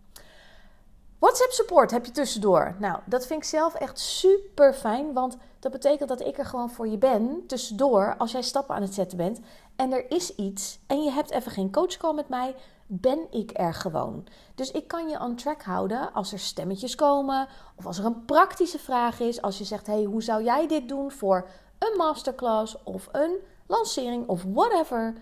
WhatsApp 1.20 1.52
support 1.52 1.92
heb 1.92 2.06
je 2.06 2.12
tussendoor. 2.12 2.76
Nou, 2.80 3.00
dat 3.06 3.28
vind 3.28 3.42
ik 3.42 3.50
zelf 3.50 3.74
echt 3.74 4.00
super 4.00 4.74
fijn, 4.74 5.14
want 5.14 5.38
dat 5.60 5.72
betekent 5.72 6.10
dat 6.10 6.22
ik 6.22 6.38
er 6.38 6.46
gewoon 6.46 6.70
voor 6.70 6.88
je 6.88 6.98
ben 6.98 7.44
tussendoor 7.48 8.16
als 8.18 8.32
jij 8.32 8.42
stappen 8.42 8.76
aan 8.76 8.82
het 8.82 8.94
zetten 8.94 9.18
bent 9.18 9.40
en 9.76 9.92
er 9.92 10.12
is 10.12 10.36
iets 10.36 10.80
en 10.88 11.04
je 11.04 11.12
hebt 11.12 11.32
even 11.32 11.52
geen 11.52 11.72
coachcall 11.72 12.14
met 12.14 12.30
mij, 12.30 12.56
ben 12.88 13.28
ik 13.32 13.52
er 13.54 13.74
gewoon. 13.74 14.28
Dus 14.56 14.72
ik 14.72 14.88
kan 14.88 15.10
je 15.10 15.20
on 15.20 15.36
track 15.36 15.64
houden 15.64 16.14
als 16.14 16.32
er 16.32 16.40
stemmetjes 16.40 16.96
komen 16.96 17.48
of 17.76 17.86
als 17.86 17.98
er 17.98 18.06
een 18.06 18.26
praktische 18.26 18.80
vraag 18.80 19.20
is, 19.20 19.42
als 19.42 19.58
je 19.58 19.64
zegt 19.64 19.88
hey, 19.88 20.04
hoe 20.04 20.24
zou 20.24 20.44
jij 20.44 20.68
dit 20.68 20.88
doen 20.88 21.12
voor 21.12 21.48
een 21.80 21.98
masterclass 21.98 22.84
of 22.84 23.08
een 23.12 23.38
lancering 23.68 24.28
of 24.28 24.44
whatever. 24.44 25.14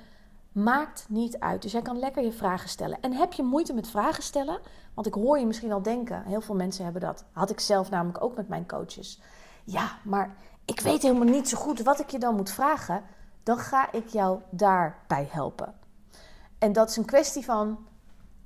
Maakt 0.58 1.06
niet 1.10 1.40
uit. 1.40 1.62
Dus 1.62 1.72
jij 1.72 1.82
kan 1.82 2.00
lekker 2.00 2.24
je 2.24 2.32
vragen 2.32 2.70
stellen. 2.70 3.02
En 3.02 3.14
heb 3.14 3.34
je 3.34 3.44
moeite 3.44 3.74
met 3.74 3.90
vragen 3.90 4.24
stellen? 4.24 4.60
Want 4.94 5.08
ik 5.08 5.14
hoor 5.14 5.40
je 5.40 5.46
misschien 5.46 5.72
al 5.72 5.82
denken, 5.82 6.24
heel 6.24 6.42
veel 6.42 6.56
mensen 6.56 6.84
hebben 6.84 7.02
dat. 7.02 7.26
Had 7.32 7.50
ik 7.50 7.60
zelf 7.60 7.90
namelijk 7.90 8.24
ook 8.24 8.36
met 8.36 8.48
mijn 8.48 8.68
coaches. 8.68 9.22
Ja, 9.64 9.98
maar 10.04 10.36
ik 10.66 10.80
weet 10.80 11.02
helemaal 11.02 11.28
niet 11.28 11.50
zo 11.50 11.58
goed 11.58 11.82
wat 11.82 12.00
ik 12.00 12.10
je 12.10 12.20
dan 12.20 12.36
moet 12.36 12.52
vragen. 12.52 13.04
Dan 13.44 13.58
ga 13.58 13.92
ik 13.92 14.08
jou 14.08 14.42
daarbij 14.50 15.28
helpen. 15.32 15.74
En 16.58 16.74
dat 16.74 16.90
is 16.90 16.98
een 16.98 17.06
kwestie 17.06 17.46
van 17.46 17.88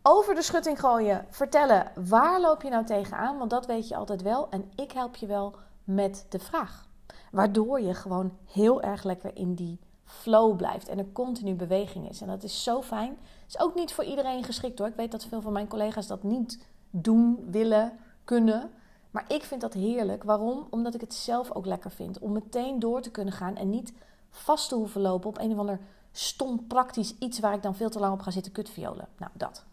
over 0.02 0.36
de 0.36 0.42
schutting 0.42 0.80
gooien, 0.80 1.26
vertellen 1.30 1.92
waar 2.10 2.42
loop 2.42 2.62
je 2.62 2.70
nou 2.70 2.86
tegenaan, 2.86 3.38
want 3.38 3.50
dat 3.50 3.66
weet 3.66 3.88
je 3.88 3.96
altijd 3.96 4.22
wel. 4.22 4.50
En 4.50 4.72
ik 4.76 4.92
help 4.92 5.16
je 5.16 5.26
wel 5.26 5.56
met 5.84 6.26
de 6.30 6.40
vraag. 6.40 6.88
Waardoor 7.32 7.82
je 7.82 7.94
gewoon 7.94 8.38
heel 8.46 8.82
erg 8.82 9.04
lekker 9.04 9.36
in 9.36 9.54
die 9.56 9.80
flow 10.20 10.56
blijft 10.56 10.88
en 10.88 10.98
er 10.98 11.12
continu 11.14 11.54
beweging 11.54 12.10
is. 12.10 12.22
En 12.22 12.28
dat 12.28 12.44
is 12.44 12.64
zo 12.64 12.82
fijn. 12.82 13.18
Is 13.48 13.60
ook 13.60 13.76
niet 13.76 13.94
voor 13.94 14.04
iedereen 14.04 14.44
geschikt 14.44 14.80
hoor. 14.80 14.88
Ik 14.88 14.96
weet 14.96 15.12
dat 15.12 15.26
veel 15.26 15.42
van 15.42 15.54
mijn 15.54 15.68
collega's 15.68 16.08
dat 16.08 16.24
niet 16.24 16.66
doen, 16.90 17.48
willen, 17.50 17.98
kunnen. 18.24 18.72
Maar 19.12 19.26
ik 19.28 19.44
vind 19.44 19.62
dat 19.62 19.74
heerlijk. 19.74 20.24
Waarom? 20.24 20.68
Omdat 20.70 20.94
ik 20.94 21.02
het 21.02 21.14
zelf 21.14 21.52
ook 21.52 21.66
lekker 21.66 21.92
vind. 21.92 22.20
Om 22.20 22.32
meteen 22.32 22.80
door 22.80 23.02
te 23.02 23.12
kunnen 23.12 23.34
gaan 23.34 23.56
en 23.56 23.70
niet 23.70 23.94
vast 24.30 24.70
te 24.70 24.76
hoeven 24.76 25.02
lopen 25.02 25.30
op 25.30 25.38
een 25.38 25.52
of 25.52 25.58
ander 25.58 25.80
stom 26.12 26.68
praktisch 26.68 27.16
iets 27.20 27.40
waar 27.40 27.54
ik 27.54 27.64
dan 27.64 27.76
veel 27.76 27.90
te 27.90 28.00
lang 28.00 28.14
op 28.14 28.22
ga 28.22 28.32
zitten 28.32 28.52
kutviolen. 28.52 29.08
Nou, 29.18 29.32
dat. 29.34 29.64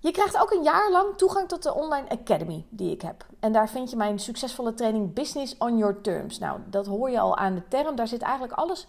Je 0.00 0.10
krijgt 0.10 0.38
ook 0.38 0.50
een 0.50 0.62
jaar 0.62 0.90
lang 0.90 1.16
toegang 1.16 1.48
tot 1.48 1.62
de 1.62 1.74
online 1.74 2.08
academy 2.08 2.64
die 2.68 2.90
ik 2.90 3.02
heb. 3.02 3.26
En 3.40 3.52
daar 3.52 3.68
vind 3.68 3.90
je 3.90 3.96
mijn 3.96 4.18
succesvolle 4.18 4.74
training 4.74 5.12
Business 5.12 5.56
on 5.58 5.78
Your 5.78 6.00
Terms. 6.00 6.38
Nou, 6.38 6.60
dat 6.70 6.86
hoor 6.86 7.10
je 7.10 7.20
al 7.20 7.36
aan 7.36 7.54
de 7.54 7.68
term. 7.68 7.96
Daar 7.96 8.08
zit 8.08 8.22
eigenlijk 8.22 8.52
alles 8.52 8.86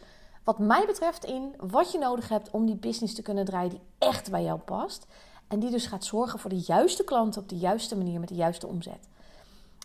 wat 0.49 0.59
mij 0.59 0.85
betreft 0.85 1.25
in 1.25 1.55
wat 1.57 1.91
je 1.91 1.97
nodig 1.97 2.29
hebt 2.29 2.49
om 2.51 2.65
die 2.65 2.75
business 2.75 3.13
te 3.13 3.21
kunnen 3.21 3.45
draaien 3.45 3.69
die 3.69 3.81
echt 3.97 4.31
bij 4.31 4.43
jou 4.43 4.59
past. 4.59 5.05
En 5.47 5.59
die 5.59 5.69
dus 5.69 5.85
gaat 5.85 6.05
zorgen 6.05 6.39
voor 6.39 6.49
de 6.49 6.63
juiste 6.67 7.03
klanten 7.03 7.41
op 7.41 7.49
de 7.49 7.57
juiste 7.57 7.97
manier 7.97 8.19
met 8.19 8.29
de 8.29 8.35
juiste 8.35 8.67
omzet. 8.67 9.07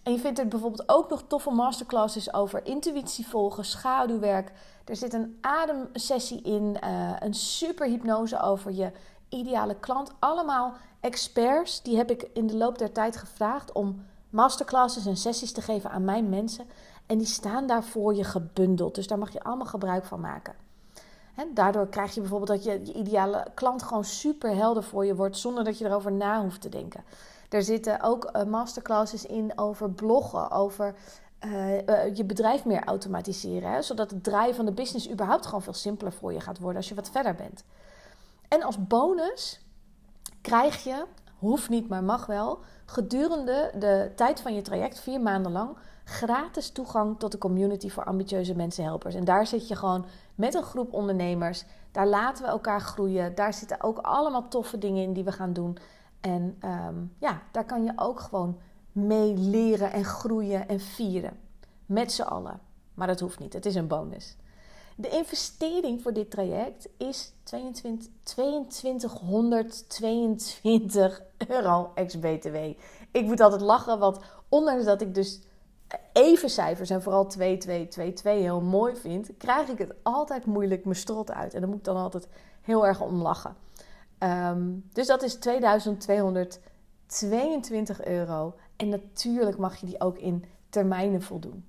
En 0.03 0.13
je 0.13 0.19
vindt 0.19 0.39
er 0.39 0.49
bijvoorbeeld 0.49 0.89
ook 0.89 1.11
nog 1.11 1.25
toffe 1.27 1.51
masterclasses 1.51 2.33
over 2.33 2.67
intuïtie 2.67 3.27
volgen, 3.27 3.65
schaduwwerk. 3.65 4.53
Er 4.85 4.97
zit 4.97 5.13
een 5.13 5.39
ademsessie 5.41 6.43
in, 6.43 6.77
uh, 6.85 7.17
een 7.19 7.35
super 7.35 7.87
hypnose 7.87 8.41
over 8.41 8.73
je 8.73 8.93
ideale 9.29 9.77
klant. 9.81 10.13
Allemaal 10.19 10.73
experts, 11.01 11.83
die 11.83 11.97
heb 11.97 12.11
ik 12.11 12.29
in 12.33 12.47
de 12.47 12.57
loop 12.57 12.79
der 12.79 12.93
tijd 12.93 13.17
gevraagd 13.17 13.73
om 13.73 14.07
masterclasses 14.31 15.07
en 15.07 15.17
sessies 15.17 15.53
te 15.53 15.63
geven 15.63 15.91
aan 15.91 16.05
mijn 16.05 16.29
mensen. 16.29 16.67
En 17.07 17.19
die 17.19 17.27
staan 17.27 17.67
daar 17.67 17.85
voor 17.85 18.15
je 18.15 18.25
gebundeld. 18.25 18.95
Dus 18.95 19.07
daar 19.07 19.19
mag 19.19 19.33
je 19.33 19.43
allemaal 19.43 19.67
gebruik 19.67 20.05
van 20.05 20.21
maken. 20.21 20.55
daardoor 21.55 21.89
krijg 21.89 22.15
je 22.15 22.21
bijvoorbeeld 22.21 22.51
dat 22.51 22.65
je, 22.65 22.87
je 22.87 22.93
ideale 22.93 23.47
klant 23.55 23.83
gewoon 23.83 24.05
super 24.05 24.57
helder 24.57 24.83
voor 24.83 25.05
je 25.07 25.15
wordt, 25.15 25.37
zonder 25.37 25.65
dat 25.65 25.79
je 25.79 25.85
erover 25.85 26.13
na 26.13 26.43
hoeft 26.43 26.61
te 26.61 26.69
denken. 26.69 27.05
Er 27.49 27.63
zitten 27.63 28.03
ook 28.03 28.31
uh, 28.33 28.45
masterclasses 28.45 29.27
in 29.27 29.59
over 29.59 29.91
bloggen, 29.91 30.51
over 30.51 30.95
uh, 31.45 31.73
uh, 31.73 32.15
je 32.15 32.25
bedrijf 32.25 32.65
meer 32.65 32.85
automatiseren. 32.85 33.73
Hè? 33.73 33.83
Zodat 33.83 34.11
het 34.11 34.25
draaien 34.25 34.55
van 34.55 34.65
de 34.65 34.73
business 34.73 35.11
überhaupt 35.11 35.47
gewoon 35.47 35.63
veel 35.63 35.73
simpeler 35.73 36.13
voor 36.13 36.33
je 36.33 36.41
gaat 36.41 36.59
worden 36.59 36.77
als 36.77 36.89
je 36.89 36.95
wat 36.95 37.11
verder 37.11 37.35
bent. 37.35 37.65
En 38.49 38.63
als 38.63 38.87
bonus 38.87 39.61
krijg 40.41 40.85
je, 40.85 41.05
hoeft 41.39 41.69
niet, 41.69 41.89
maar 41.89 42.05
mag 42.05 42.27
wel, 42.27 42.59
gedurende 42.85 43.71
de 43.79 44.13
tijd 44.17 44.41
van 44.41 44.55
je 44.55 44.63
traject, 44.63 45.01
vier 45.01 45.21
maanden 45.21 45.53
lang, 45.53 45.77
gratis 46.05 46.71
toegang 46.71 47.19
tot 47.19 47.33
de 47.33 47.39
community 47.39 47.89
voor 47.89 48.05
ambitieuze 48.05 48.55
mensenhelpers. 48.55 49.15
En 49.15 49.25
daar 49.25 49.47
zit 49.47 49.69
je 49.69 49.77
gewoon 49.77 50.07
met 50.35 50.55
een 50.55 50.63
groep 50.63 50.93
ondernemers. 50.93 51.65
Daar 51.93 52.07
laten 52.07 52.45
we 52.45 52.51
elkaar 52.51 52.81
groeien. 52.81 53.35
Daar 53.35 53.55
zitten 53.55 53.83
ook 53.83 53.99
allemaal 53.99 54.49
toffe 54.49 54.79
dingen 54.79 55.03
in 55.03 55.13
die 55.13 55.25
we 55.25 55.33
gaan 55.33 55.53
doen. 55.53 55.79
En 56.21 56.57
ehm, 56.61 56.95
ja, 57.19 57.43
daar 57.53 57.65
kan 57.65 57.85
je 57.85 57.93
ook 57.97 58.21
gewoon 58.21 58.59
mee 58.93 59.35
leren 59.35 59.93
en 59.93 60.05
groeien 60.05 60.69
en 60.69 60.81
vieren. 60.81 61.39
Met 61.87 62.13
z'n 62.13 62.23
allen. 62.23 62.61
Maar 62.95 63.07
dat 63.07 63.21
hoeft 63.21 63.39
niet, 63.39 63.53
het 63.53 63.67
is 63.67 63.75
een 63.75 63.87
bonus. 63.87 64.37
De 64.97 65.09
investering 65.09 66.03
voor 66.03 66.13
dit 66.13 66.31
traject 66.31 66.89
is 66.97 67.33
22, 67.43 68.11
2222 68.23 71.23
euro 71.49 71.91
ex-BTW. 71.95 72.57
Ik 73.11 73.25
moet 73.25 73.41
altijd 73.41 73.61
lachen, 73.61 73.99
want 73.99 74.19
ondanks 74.49 74.85
dat 74.85 75.01
ik 75.01 75.15
dus 75.15 75.41
even 76.13 76.51
cijfers 76.51 76.91
en 76.91 77.03
vooral 77.03 77.27
2222 77.27 78.43
heel 78.43 78.61
mooi 78.61 78.97
vind, 78.97 79.31
krijg 79.39 79.69
ik 79.69 79.79
het 79.79 79.95
altijd 80.03 80.47
moeilijk 80.47 80.85
mijn 80.85 80.97
strot 80.97 81.33
uit. 81.33 81.55
En 81.55 81.61
dan 81.61 81.69
moet 81.69 81.79
ik 81.79 81.85
dan 81.85 81.97
altijd 81.97 82.29
heel 82.61 82.87
erg 82.87 83.01
om 83.01 83.23
lachen. 83.23 83.57
Ehm, 84.19 84.71
dus 84.93 85.07
dat 85.07 85.23
is 85.23 85.35
2222 85.35 88.05
euro. 88.05 88.55
En 88.77 88.89
natuurlijk 88.89 89.59
mag 89.59 89.77
je 89.77 89.87
die 89.87 90.01
ook 90.01 90.19
in 90.19 90.45
termijnen 90.69 91.23
voldoen. 91.23 91.65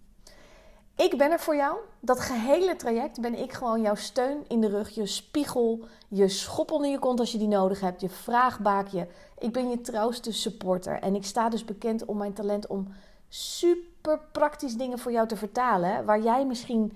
Ik 0.95 1.17
ben 1.17 1.31
er 1.31 1.39
voor 1.39 1.55
jou. 1.55 1.77
Dat 1.99 2.19
gehele 2.19 2.75
traject 2.75 3.21
ben 3.21 3.39
ik 3.39 3.53
gewoon 3.53 3.81
jouw 3.81 3.95
steun 3.95 4.43
in 4.47 4.61
de 4.61 4.67
rug, 4.67 4.89
je 4.89 5.05
spiegel, 5.05 5.85
je 6.07 6.27
schop 6.27 6.71
onder 6.71 6.89
je 6.89 6.99
kont 6.99 7.19
als 7.19 7.31
je 7.31 7.37
die 7.37 7.47
nodig 7.47 7.79
hebt, 7.79 8.01
je 8.01 8.09
vraagbaakje. 8.09 9.07
Ik 9.37 9.53
ben 9.53 9.69
je 9.69 9.81
trouwste 9.81 10.31
supporter 10.31 10.99
en 10.99 11.15
ik 11.15 11.25
sta 11.25 11.49
dus 11.49 11.65
bekend 11.65 12.05
om 12.05 12.17
mijn 12.17 12.33
talent 12.33 12.67
om 12.67 12.87
super 13.35 14.19
praktisch 14.31 14.75
dingen 14.75 14.99
voor 14.99 15.11
jou 15.11 15.27
te 15.27 15.35
vertalen, 15.35 16.05
waar 16.05 16.21
jij 16.21 16.45
misschien 16.45 16.93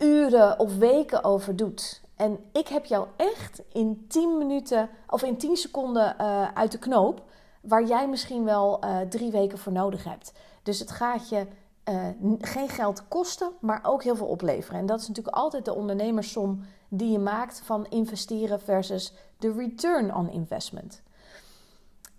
uren 0.00 0.58
of 0.58 0.76
weken 0.76 1.24
over 1.24 1.56
doet. 1.56 2.02
En 2.16 2.38
ik 2.52 2.68
heb 2.68 2.84
jou 2.84 3.06
echt 3.16 3.62
in 3.72 4.04
10 4.08 4.38
minuten 4.38 4.88
of 5.08 5.22
in 5.22 5.36
10 5.36 5.56
seconden 5.56 6.16
uh, 6.20 6.52
uit 6.54 6.72
de 6.72 6.78
knoop, 6.78 7.22
waar 7.60 7.84
jij 7.84 8.08
misschien 8.08 8.44
wel 8.44 8.84
uh, 8.84 9.00
drie 9.00 9.30
weken 9.30 9.58
voor 9.58 9.72
nodig 9.72 10.04
hebt. 10.04 10.32
Dus 10.62 10.78
het 10.78 10.90
gaat 10.90 11.28
je 11.28 11.46
uh, 11.88 12.06
geen 12.40 12.68
geld 12.68 13.08
kosten, 13.08 13.50
maar 13.60 13.80
ook 13.82 14.02
heel 14.02 14.16
veel 14.16 14.26
opleveren. 14.26 14.80
En 14.80 14.86
dat 14.86 15.00
is 15.00 15.08
natuurlijk 15.08 15.36
altijd 15.36 15.64
de 15.64 15.74
ondernemersom 15.74 16.64
die 16.88 17.10
je 17.10 17.18
maakt 17.18 17.60
van 17.64 17.86
investeren 17.86 18.60
versus 18.60 19.12
de 19.38 19.52
return 19.52 20.14
on 20.14 20.30
investment. 20.30 21.02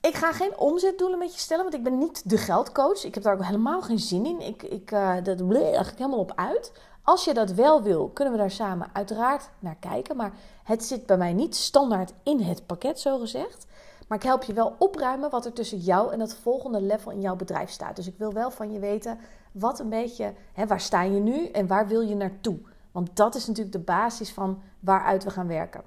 Ik 0.02 0.16
ga 0.16 0.32
geen 0.32 0.58
omzetdoelen 0.58 1.20
met 1.20 1.34
je 1.34 1.40
stellen, 1.40 1.64
want 1.64 1.76
ik 1.76 1.84
ben 1.84 1.98
niet 1.98 2.30
de 2.30 2.38
geldcoach. 2.38 3.04
Ik 3.04 3.14
heb 3.14 3.24
daar 3.24 3.34
ook 3.34 3.44
helemaal 3.44 3.82
geen 3.82 4.00
zin 4.00 4.26
in. 4.26 4.42
Ik, 4.42 4.64
ik, 4.64 4.92
uh, 4.92 5.16
dat 5.24 5.40
ik 5.40 5.98
helemaal 5.98 6.20
op 6.20 6.32
uit. 6.36 6.72
Als 7.04 7.24
je 7.24 7.34
dat 7.34 7.52
wel 7.52 7.82
wil, 7.82 8.10
kunnen 8.10 8.34
we 8.34 8.40
daar 8.40 8.52
samen 8.52 8.90
uiteraard 8.94 9.50
naar 9.60 9.76
kijken. 9.80 10.16
Maar 10.16 10.34
het 10.64 10.84
zit 10.84 11.06
bij 11.06 11.18
mij 11.18 11.34
niet 11.34 11.56
standaard 11.56 12.14
in 12.24 12.40
het 12.40 12.66
pakket, 12.66 13.00
zo 13.00 13.18
gezegd. 13.18 13.66
Maar 14.08 14.18
ik 14.18 14.24
help 14.24 14.44
je 14.44 14.54
wel 14.54 14.76
opruimen 14.78 15.30
wat 15.30 15.46
er 15.46 15.54
tussen 15.54 15.78
jou 15.78 16.14
en 16.14 16.20
het 16.20 16.36
volgende 16.36 16.82
level 16.82 17.12
in 17.12 17.22
jouw 17.22 17.36
bedrijf 17.36 17.70
staat. 17.70 17.96
Dus 17.96 18.08
ik 18.08 18.18
wil 18.18 18.34
wel 18.34 18.52
van 18.52 18.72
je 18.72 18.80
weten 18.80 19.20
wat 19.52 19.80
een 19.80 19.90
beetje, 19.90 20.34
hè, 20.54 20.68
waar 20.68 20.82
sta 20.82 21.02
je 21.02 21.20
nu 21.20 21.48
en 21.48 21.68
waar 21.68 21.88
wil 21.88 22.02
je 22.02 22.16
naartoe? 22.16 22.60
Want 22.92 23.16
dat 23.16 23.36
is 23.36 23.48
natuurlijk 23.48 23.76
de 23.76 23.84
basis 23.84 24.34
van 24.34 24.62
waaruit 24.80 25.24
we 25.24 25.30
gaan 25.30 25.48
werken. 25.48 25.84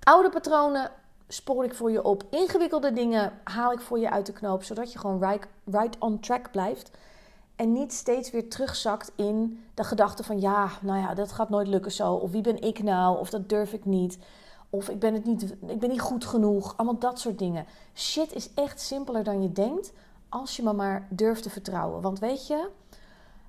Oude 0.00 0.28
patronen 0.28 0.90
spoor 1.32 1.64
ik 1.64 1.74
voor 1.74 1.90
je 1.90 2.04
op. 2.04 2.24
Ingewikkelde 2.30 2.92
dingen 2.92 3.32
haal 3.44 3.72
ik 3.72 3.80
voor 3.80 3.98
je 3.98 4.10
uit 4.10 4.26
de 4.26 4.32
knoop, 4.32 4.62
zodat 4.62 4.92
je 4.92 4.98
gewoon 4.98 5.24
right, 5.24 5.46
right 5.64 5.96
on 5.98 6.20
track 6.20 6.50
blijft. 6.50 6.90
En 7.56 7.72
niet 7.72 7.92
steeds 7.92 8.30
weer 8.30 8.48
terugzakt 8.48 9.12
in 9.16 9.64
de 9.74 9.84
gedachte 9.84 10.24
van 10.24 10.40
ja, 10.40 10.70
nou 10.80 10.98
ja, 10.98 11.14
dat 11.14 11.32
gaat 11.32 11.48
nooit 11.48 11.66
lukken 11.66 11.92
zo. 11.92 12.12
Of 12.12 12.30
wie 12.30 12.40
ben 12.40 12.62
ik 12.62 12.82
nou? 12.82 13.18
Of 13.18 13.30
dat 13.30 13.48
durf 13.48 13.72
ik 13.72 13.84
niet. 13.84 14.18
Of 14.70 14.88
ik 14.88 14.98
ben, 14.98 15.14
het 15.14 15.24
niet, 15.24 15.42
ik 15.66 15.78
ben 15.78 15.88
niet 15.88 16.00
goed 16.00 16.24
genoeg. 16.24 16.76
Allemaal 16.76 16.98
dat 16.98 17.18
soort 17.18 17.38
dingen. 17.38 17.66
Shit 17.94 18.34
is 18.34 18.54
echt 18.54 18.80
simpeler 18.80 19.24
dan 19.24 19.42
je 19.42 19.52
denkt. 19.52 19.92
Als 20.28 20.56
je 20.56 20.62
me 20.62 20.72
maar 20.72 21.06
durft 21.10 21.42
te 21.42 21.50
vertrouwen. 21.50 22.00
Want 22.00 22.18
weet 22.18 22.46
je, 22.46 22.68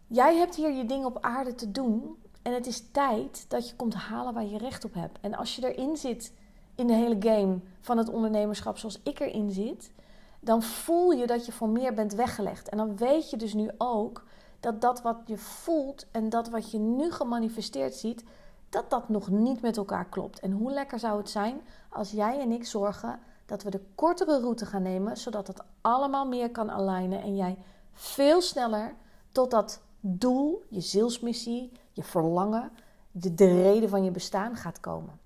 jij 0.07 0.35
hebt 0.35 0.55
hier 0.55 0.71
je 0.71 0.85
ding 0.85 1.05
op 1.05 1.17
aarde 1.21 1.55
te 1.55 1.71
doen. 1.71 2.15
En 2.41 2.53
het 2.53 2.67
is 2.67 2.83
tijd 2.91 3.45
dat 3.47 3.69
je 3.69 3.75
komt 3.75 3.93
halen 3.93 4.33
waar 4.33 4.45
je 4.45 4.57
recht 4.57 4.85
op 4.85 4.93
hebt. 4.93 5.19
En 5.21 5.35
als 5.35 5.55
je 5.55 5.73
erin 5.73 5.97
zit 5.97 6.33
in 6.75 6.87
de 6.87 6.93
hele 6.93 7.17
game 7.19 7.59
van 7.79 7.97
het 7.97 8.09
ondernemerschap 8.09 8.77
zoals 8.77 8.99
ik 9.03 9.19
erin 9.19 9.51
zit, 9.51 9.91
dan 10.39 10.63
voel 10.63 11.11
je 11.11 11.27
dat 11.27 11.45
je 11.45 11.51
voor 11.51 11.69
meer 11.69 11.93
bent 11.93 12.13
weggelegd. 12.13 12.69
En 12.69 12.77
dan 12.77 12.97
weet 12.97 13.29
je 13.29 13.37
dus 13.37 13.53
nu 13.53 13.69
ook 13.77 14.23
dat 14.59 14.81
dat 14.81 15.01
wat 15.01 15.17
je 15.25 15.37
voelt 15.37 16.05
en 16.11 16.29
dat 16.29 16.49
wat 16.49 16.71
je 16.71 16.79
nu 16.79 17.11
gemanifesteerd 17.11 17.95
ziet, 17.95 18.23
dat 18.69 18.89
dat 18.89 19.09
nog 19.09 19.29
niet 19.29 19.61
met 19.61 19.77
elkaar 19.77 20.05
klopt. 20.05 20.39
En 20.39 20.51
hoe 20.51 20.71
lekker 20.71 20.99
zou 20.99 21.17
het 21.17 21.29
zijn 21.29 21.61
als 21.89 22.11
jij 22.11 22.39
en 22.39 22.51
ik 22.51 22.65
zorgen 22.65 23.19
dat 23.45 23.63
we 23.63 23.69
de 23.69 23.81
kortere 23.95 24.39
route 24.39 24.65
gaan 24.65 24.81
nemen, 24.81 25.17
zodat 25.17 25.47
het 25.47 25.61
allemaal 25.81 26.27
meer 26.27 26.51
kan 26.51 26.71
alignen 26.71 27.21
en 27.21 27.35
jij 27.35 27.57
veel 27.93 28.41
sneller 28.41 28.95
tot 29.31 29.51
dat 29.51 29.81
doel, 29.99 30.63
je 30.69 30.81
zielsmissie, 30.81 31.71
je 31.91 32.03
verlangen, 32.03 32.71
de, 33.11 33.33
de 33.33 33.61
reden 33.61 33.89
van 33.89 34.03
je 34.03 34.11
bestaan 34.11 34.55
gaat 34.55 34.79
komen. 34.79 35.19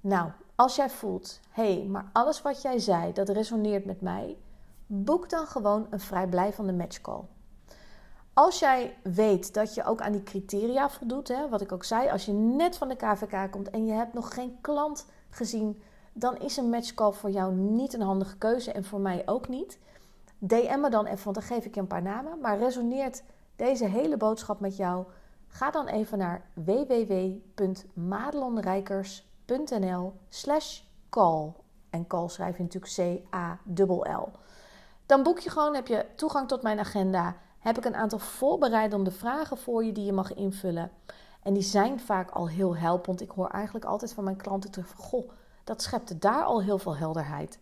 Nou, 0.00 0.30
als 0.56 0.76
jij 0.76 0.90
voelt, 0.90 1.40
hé, 1.50 1.74
hey, 1.74 1.84
maar 1.84 2.10
alles 2.12 2.42
wat 2.42 2.62
jij 2.62 2.78
zei, 2.78 3.12
dat 3.12 3.28
resoneert 3.28 3.84
met 3.84 4.00
mij, 4.00 4.36
boek 4.86 5.30
dan 5.30 5.46
gewoon 5.46 5.86
een 5.90 6.00
vrijblijvende 6.00 6.72
matchcall. 6.72 7.22
Als 8.32 8.58
jij 8.58 8.96
weet 9.02 9.54
dat 9.54 9.74
je 9.74 9.84
ook 9.84 10.00
aan 10.00 10.12
die 10.12 10.22
criteria 10.22 10.90
voldoet, 10.90 11.28
hè, 11.28 11.48
wat 11.48 11.60
ik 11.60 11.72
ook 11.72 11.84
zei, 11.84 12.10
als 12.10 12.24
je 12.24 12.32
net 12.32 12.76
van 12.76 12.88
de 12.88 12.96
KVK 12.96 13.50
komt 13.50 13.70
en 13.70 13.86
je 13.86 13.92
hebt 13.92 14.14
nog 14.14 14.34
geen 14.34 14.58
klant 14.60 15.06
gezien, 15.30 15.82
dan 16.12 16.38
is 16.38 16.56
een 16.56 16.70
matchcall 16.70 17.12
voor 17.12 17.30
jou 17.30 17.54
niet 17.54 17.94
een 17.94 18.00
handige 18.00 18.36
keuze 18.36 18.72
en 18.72 18.84
voor 18.84 19.00
mij 19.00 19.22
ook 19.26 19.48
niet. 19.48 19.78
DM 20.38 20.80
me 20.80 20.90
dan 20.90 21.06
even, 21.06 21.24
want 21.24 21.36
dan 21.36 21.44
geef 21.44 21.64
ik 21.64 21.74
je 21.74 21.80
een 21.80 21.86
paar 21.86 22.02
namen. 22.02 22.40
Maar 22.40 22.58
resoneert 22.58 23.22
deze 23.56 23.84
hele 23.84 24.16
boodschap 24.16 24.60
met 24.60 24.76
jou? 24.76 25.04
Ga 25.46 25.70
dan 25.70 25.86
even 25.86 26.18
naar 26.18 26.50
www.madelonrijkers.nl 26.54 29.32
slash 30.28 30.80
call. 31.10 31.52
En 31.90 32.06
call 32.06 32.28
schrijf 32.28 32.56
je 32.56 32.62
natuurlijk 32.62 32.94
C-A-L-L. 32.94 34.28
Dan 35.06 35.22
boek 35.22 35.38
je 35.38 35.50
gewoon, 35.50 35.74
heb 35.74 35.86
je 35.86 36.06
toegang 36.14 36.48
tot 36.48 36.62
mijn 36.62 36.78
agenda. 36.78 37.36
Heb 37.58 37.78
ik 37.78 37.84
een 37.84 37.96
aantal 37.96 38.18
voorbereidende 38.18 39.10
vragen 39.10 39.56
voor 39.56 39.84
je 39.84 39.92
die 39.92 40.04
je 40.04 40.12
mag 40.12 40.34
invullen. 40.34 40.90
En 41.42 41.54
die 41.54 41.62
zijn 41.62 42.00
vaak 42.00 42.30
al 42.30 42.48
heel 42.48 42.76
helpend. 42.76 43.20
Ik 43.20 43.30
hoor 43.30 43.48
eigenlijk 43.48 43.84
altijd 43.84 44.12
van 44.12 44.24
mijn 44.24 44.36
klanten 44.36 44.70
terug 44.70 44.88
van... 44.88 45.04
Goh, 45.04 45.30
dat 45.64 45.82
schepte 45.82 46.18
daar 46.18 46.42
al 46.42 46.62
heel 46.62 46.78
veel 46.78 46.96
helderheid. 46.96 47.58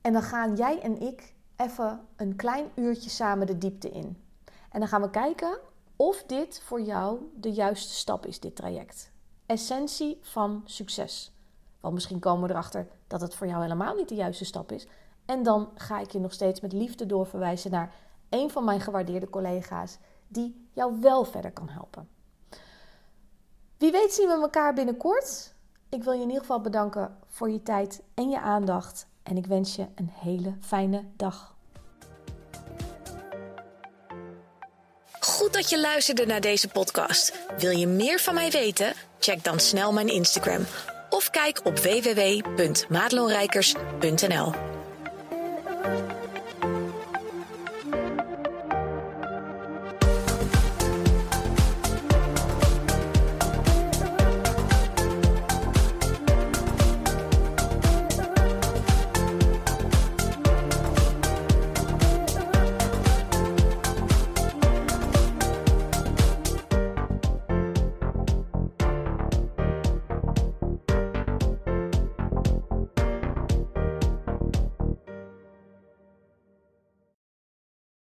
En 0.00 0.12
dan 0.12 0.22
gaan 0.22 0.56
jij 0.56 0.80
en 0.80 1.00
ik 1.00 1.34
even 1.56 2.00
een 2.16 2.36
klein 2.36 2.70
uurtje 2.74 3.10
samen 3.10 3.46
de 3.46 3.58
diepte 3.58 3.90
in. 3.90 4.22
En 4.70 4.80
dan 4.80 4.88
gaan 4.88 5.02
we 5.02 5.10
kijken 5.10 5.58
of 5.96 6.22
dit 6.26 6.60
voor 6.64 6.80
jou 6.80 7.18
de 7.34 7.52
juiste 7.52 7.94
stap 7.94 8.26
is, 8.26 8.40
dit 8.40 8.56
traject. 8.56 9.10
Essentie 9.50 10.18
van 10.22 10.62
succes. 10.64 11.32
Want 11.80 11.94
misschien 11.94 12.18
komen 12.18 12.48
we 12.48 12.54
erachter 12.54 12.88
dat 13.06 13.20
het 13.20 13.34
voor 13.34 13.46
jou 13.46 13.62
helemaal 13.62 13.94
niet 13.94 14.08
de 14.08 14.14
juiste 14.14 14.44
stap 14.44 14.72
is. 14.72 14.86
En 15.24 15.42
dan 15.42 15.70
ga 15.74 15.98
ik 16.00 16.10
je 16.10 16.18
nog 16.18 16.32
steeds 16.32 16.60
met 16.60 16.72
liefde 16.72 17.06
doorverwijzen 17.06 17.70
naar 17.70 17.94
een 18.28 18.50
van 18.50 18.64
mijn 18.64 18.80
gewaardeerde 18.80 19.30
collega's 19.30 19.98
die 20.28 20.68
jou 20.72 21.00
wel 21.00 21.24
verder 21.24 21.52
kan 21.52 21.68
helpen. 21.68 22.08
Wie 23.76 23.92
weet 23.92 24.12
zien 24.12 24.28
we 24.28 24.32
elkaar 24.32 24.74
binnenkort. 24.74 25.54
Ik 25.88 26.04
wil 26.04 26.12
je 26.12 26.20
in 26.20 26.26
ieder 26.26 26.40
geval 26.40 26.60
bedanken 26.60 27.16
voor 27.26 27.50
je 27.50 27.62
tijd 27.62 28.02
en 28.14 28.28
je 28.28 28.40
aandacht. 28.40 29.06
En 29.22 29.36
ik 29.36 29.46
wens 29.46 29.76
je 29.76 29.86
een 29.94 30.10
hele 30.12 30.54
fijne 30.60 31.04
dag. 31.16 31.54
Goed 35.20 35.52
dat 35.52 35.70
je 35.70 35.80
luisterde 35.80 36.26
naar 36.26 36.40
deze 36.40 36.68
podcast. 36.68 37.46
Wil 37.58 37.70
je 37.70 37.86
meer 37.86 38.18
van 38.18 38.34
mij 38.34 38.50
weten? 38.50 39.09
Check 39.20 39.44
dan 39.44 39.60
snel 39.60 39.92
mijn 39.92 40.08
Instagram 40.08 40.66
of 41.08 41.30
kijk 41.30 41.60
op 41.64 41.78
www.maatloonrijkers.nl. 41.78 44.52